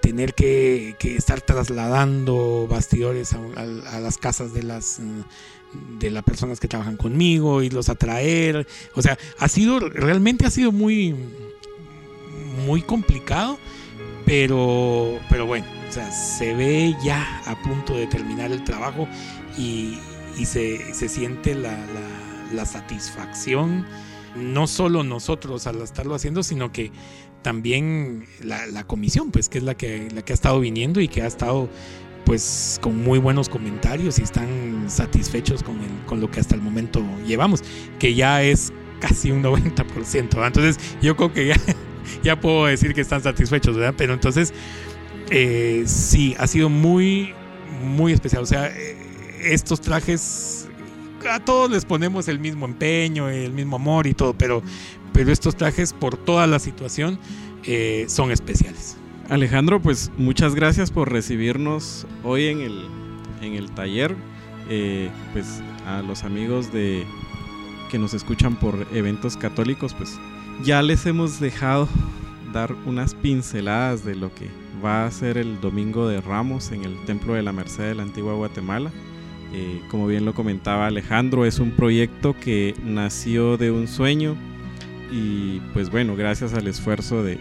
tener 0.00 0.34
que, 0.34 0.96
estar 1.02 1.40
trasladando 1.40 2.66
bastidores 2.68 3.34
a, 3.34 4.00
las 4.00 4.18
casas 4.18 4.52
de 4.54 4.62
las 4.62 5.00
mm, 5.00 5.22
de 5.98 6.10
las 6.10 6.22
personas 6.22 6.60
que 6.60 6.68
trabajan 6.68 6.96
conmigo, 6.96 7.62
y 7.62 7.70
los 7.70 7.88
a 7.88 7.94
traer. 7.94 8.66
O 8.94 9.02
sea, 9.02 9.18
ha 9.38 9.48
sido, 9.48 9.80
realmente 9.80 10.46
ha 10.46 10.50
sido 10.50 10.72
muy, 10.72 11.14
muy 12.64 12.82
complicado, 12.82 13.58
pero, 14.24 15.18
pero 15.28 15.46
bueno, 15.46 15.66
se 15.90 16.54
ve 16.54 16.94
ya 17.02 17.42
a 17.46 17.60
punto 17.62 17.94
de 17.94 18.06
terminar 18.06 18.52
el 18.52 18.64
trabajo 18.64 19.08
y, 19.58 19.98
se, 20.44 21.08
siente 21.08 21.54
la, 21.54 21.76
la 22.52 22.66
satisfacción, 22.66 23.86
no 24.36 24.66
solo 24.66 25.04
nosotros 25.04 25.66
al 25.66 25.80
estarlo 25.82 26.14
haciendo, 26.14 26.42
sino 26.42 26.72
que 26.72 26.90
también 27.44 28.26
la, 28.42 28.84
comisión, 28.84 29.30
pues 29.30 29.48
que 29.48 29.58
es 29.58 29.64
la 29.64 29.76
que, 29.76 30.08
la 30.12 30.22
que 30.22 30.32
ha 30.32 30.34
estado 30.34 30.58
viniendo 30.58 31.00
y 31.00 31.06
que 31.06 31.22
ha 31.22 31.26
estado 31.26 31.68
pues 32.24 32.78
con 32.80 33.04
muy 33.04 33.18
buenos 33.18 33.50
comentarios 33.50 34.18
y 34.18 34.22
están 34.22 34.86
satisfechos 34.88 35.62
con, 35.62 35.78
con 36.06 36.20
lo 36.20 36.30
que 36.30 36.40
hasta 36.40 36.54
el 36.54 36.62
momento 36.62 37.04
llevamos, 37.26 37.62
que 37.98 38.14
ya 38.14 38.42
es 38.42 38.72
casi 38.98 39.30
un 39.30 39.42
90%. 39.42 40.46
Entonces 40.46 40.78
yo 41.02 41.16
creo 41.16 41.32
que 41.32 41.48
ya, 41.48 41.56
ya 42.24 42.40
puedo 42.40 42.64
decir 42.64 42.94
que 42.94 43.02
están 43.02 43.22
satisfechos, 43.22 43.76
¿verdad? 43.76 43.94
Pero 43.96 44.14
entonces 44.14 44.54
eh, 45.30 45.84
sí, 45.86 46.34
ha 46.38 46.46
sido 46.46 46.70
muy, 46.70 47.34
muy 47.82 48.12
especial. 48.12 48.42
O 48.42 48.46
sea, 48.46 48.68
eh, 48.68 48.96
estos 49.42 49.82
trajes, 49.82 50.66
a 51.30 51.40
todos 51.40 51.70
les 51.70 51.84
ponemos 51.84 52.26
el 52.28 52.38
mismo 52.38 52.64
empeño, 52.64 53.28
el 53.28 53.52
mismo 53.52 53.76
amor 53.76 54.06
y 54.06 54.14
todo, 54.14 54.32
pero, 54.32 54.62
pero 55.14 55.32
estos 55.32 55.56
trajes 55.56 55.94
por 55.94 56.18
toda 56.18 56.46
la 56.46 56.58
situación 56.58 57.18
eh, 57.62 58.04
son 58.08 58.30
especiales. 58.30 58.98
Alejandro, 59.30 59.80
pues 59.80 60.10
muchas 60.18 60.54
gracias 60.54 60.90
por 60.90 61.10
recibirnos 61.10 62.06
hoy 62.24 62.46
en 62.48 62.60
el, 62.60 62.84
en 63.40 63.54
el 63.54 63.70
taller. 63.70 64.14
Eh, 64.68 65.08
pues 65.32 65.62
a 65.86 66.02
los 66.02 66.24
amigos 66.24 66.72
de 66.72 67.06
que 67.90 67.98
nos 67.98 68.12
escuchan 68.12 68.56
por 68.56 68.86
eventos 68.92 69.36
católicos, 69.36 69.94
pues 69.94 70.18
ya 70.64 70.82
les 70.82 71.06
hemos 71.06 71.38
dejado 71.38 71.88
dar 72.52 72.74
unas 72.84 73.14
pinceladas 73.14 74.04
de 74.04 74.16
lo 74.16 74.34
que 74.34 74.48
va 74.84 75.06
a 75.06 75.10
ser 75.10 75.38
el 75.38 75.60
domingo 75.60 76.08
de 76.08 76.20
Ramos 76.20 76.72
en 76.72 76.84
el 76.84 76.96
Templo 77.04 77.34
de 77.34 77.42
la 77.42 77.52
Merced 77.52 77.84
de 77.84 77.94
la 77.94 78.02
Antigua 78.02 78.34
Guatemala. 78.34 78.90
Eh, 79.52 79.80
como 79.90 80.08
bien 80.08 80.24
lo 80.24 80.34
comentaba 80.34 80.86
Alejandro, 80.86 81.44
es 81.44 81.60
un 81.60 81.70
proyecto 81.70 82.34
que 82.34 82.74
nació 82.82 83.56
de 83.56 83.70
un 83.70 83.86
sueño 83.86 84.36
y 85.10 85.60
pues 85.72 85.90
bueno, 85.90 86.16
gracias 86.16 86.54
al 86.54 86.66
esfuerzo 86.66 87.22
de, 87.22 87.38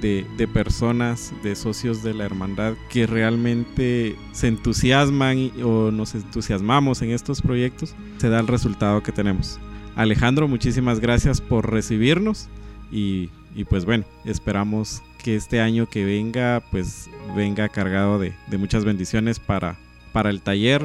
de, 0.00 0.48
personas, 0.48 1.32
de 1.42 1.54
socios 1.54 2.02
de 2.02 2.14
la 2.14 2.24
hermandad 2.24 2.74
que 2.88 3.06
realmente 3.06 4.16
se 4.32 4.48
entusiasman 4.48 5.52
o 5.62 5.90
nos 5.90 6.14
entusiasmamos 6.14 7.02
en 7.02 7.10
estos 7.10 7.42
proyectos, 7.42 7.94
se 8.18 8.28
da 8.28 8.40
el 8.40 8.46
resultado 8.46 9.02
que 9.02 9.12
tenemos. 9.12 9.58
Alejandro, 9.96 10.48
muchísimas 10.48 11.00
gracias 11.00 11.40
por 11.40 11.70
recibirnos 11.70 12.48
y, 12.90 13.30
y 13.54 13.64
pues 13.64 13.84
bueno, 13.84 14.04
esperamos 14.24 15.02
que 15.22 15.36
este 15.36 15.60
año 15.60 15.86
que 15.86 16.04
venga 16.04 16.62
pues 16.70 17.10
venga 17.36 17.68
cargado 17.68 18.18
de, 18.18 18.32
de 18.48 18.58
muchas 18.58 18.84
bendiciones 18.84 19.38
para, 19.38 19.76
para 20.12 20.30
el 20.30 20.40
taller 20.40 20.82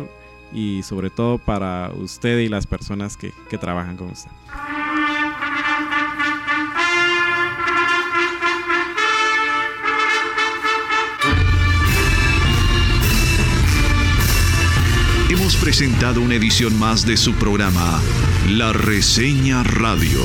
y 0.53 0.83
sobre 0.83 1.09
todo 1.09 1.37
para 1.37 1.91
usted 1.97 2.39
y 2.39 2.49
las 2.49 2.67
personas 2.67 3.17
que, 3.17 3.31
que 3.49 3.57
trabajan 3.57 3.97
con 3.97 4.09
usted. 4.09 4.31
Presentado 15.65 16.21
una 16.21 16.35
edición 16.35 16.77
más 16.77 17.07
de 17.07 17.17
su 17.17 17.33
programa, 17.33 17.99
La 18.47 18.71
Reseña 18.71 19.63
Radio, 19.63 20.21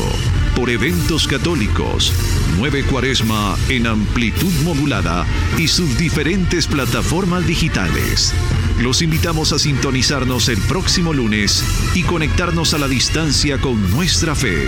por 0.54 0.68
eventos 0.68 1.26
católicos, 1.26 2.12
Nueve 2.58 2.84
Cuaresma 2.84 3.56
en 3.70 3.86
amplitud 3.86 4.52
modulada 4.64 5.26
y 5.56 5.66
sus 5.68 5.96
diferentes 5.96 6.66
plataformas 6.66 7.46
digitales. 7.46 8.34
Los 8.80 9.00
invitamos 9.00 9.54
a 9.54 9.58
sintonizarnos 9.58 10.50
el 10.50 10.58
próximo 10.58 11.14
lunes 11.14 11.64
y 11.94 12.02
conectarnos 12.02 12.74
a 12.74 12.78
la 12.78 12.86
distancia 12.86 13.56
con 13.56 13.90
nuestra 13.92 14.34
fe, 14.34 14.58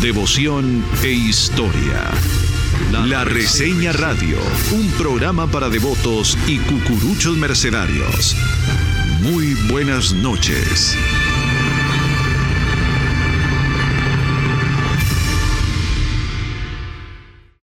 devoción 0.00 0.84
e 1.02 1.10
historia. 1.10 2.08
La 2.92 3.24
Reseña 3.24 3.92
Radio, 3.92 4.38
un 4.70 4.88
programa 4.92 5.48
para 5.48 5.68
devotos 5.68 6.38
y 6.46 6.58
cucuruchos 6.58 7.36
mercenarios. 7.36 8.36
Muy 9.24 9.54
buenas 9.70 10.12
noches. 10.12 10.94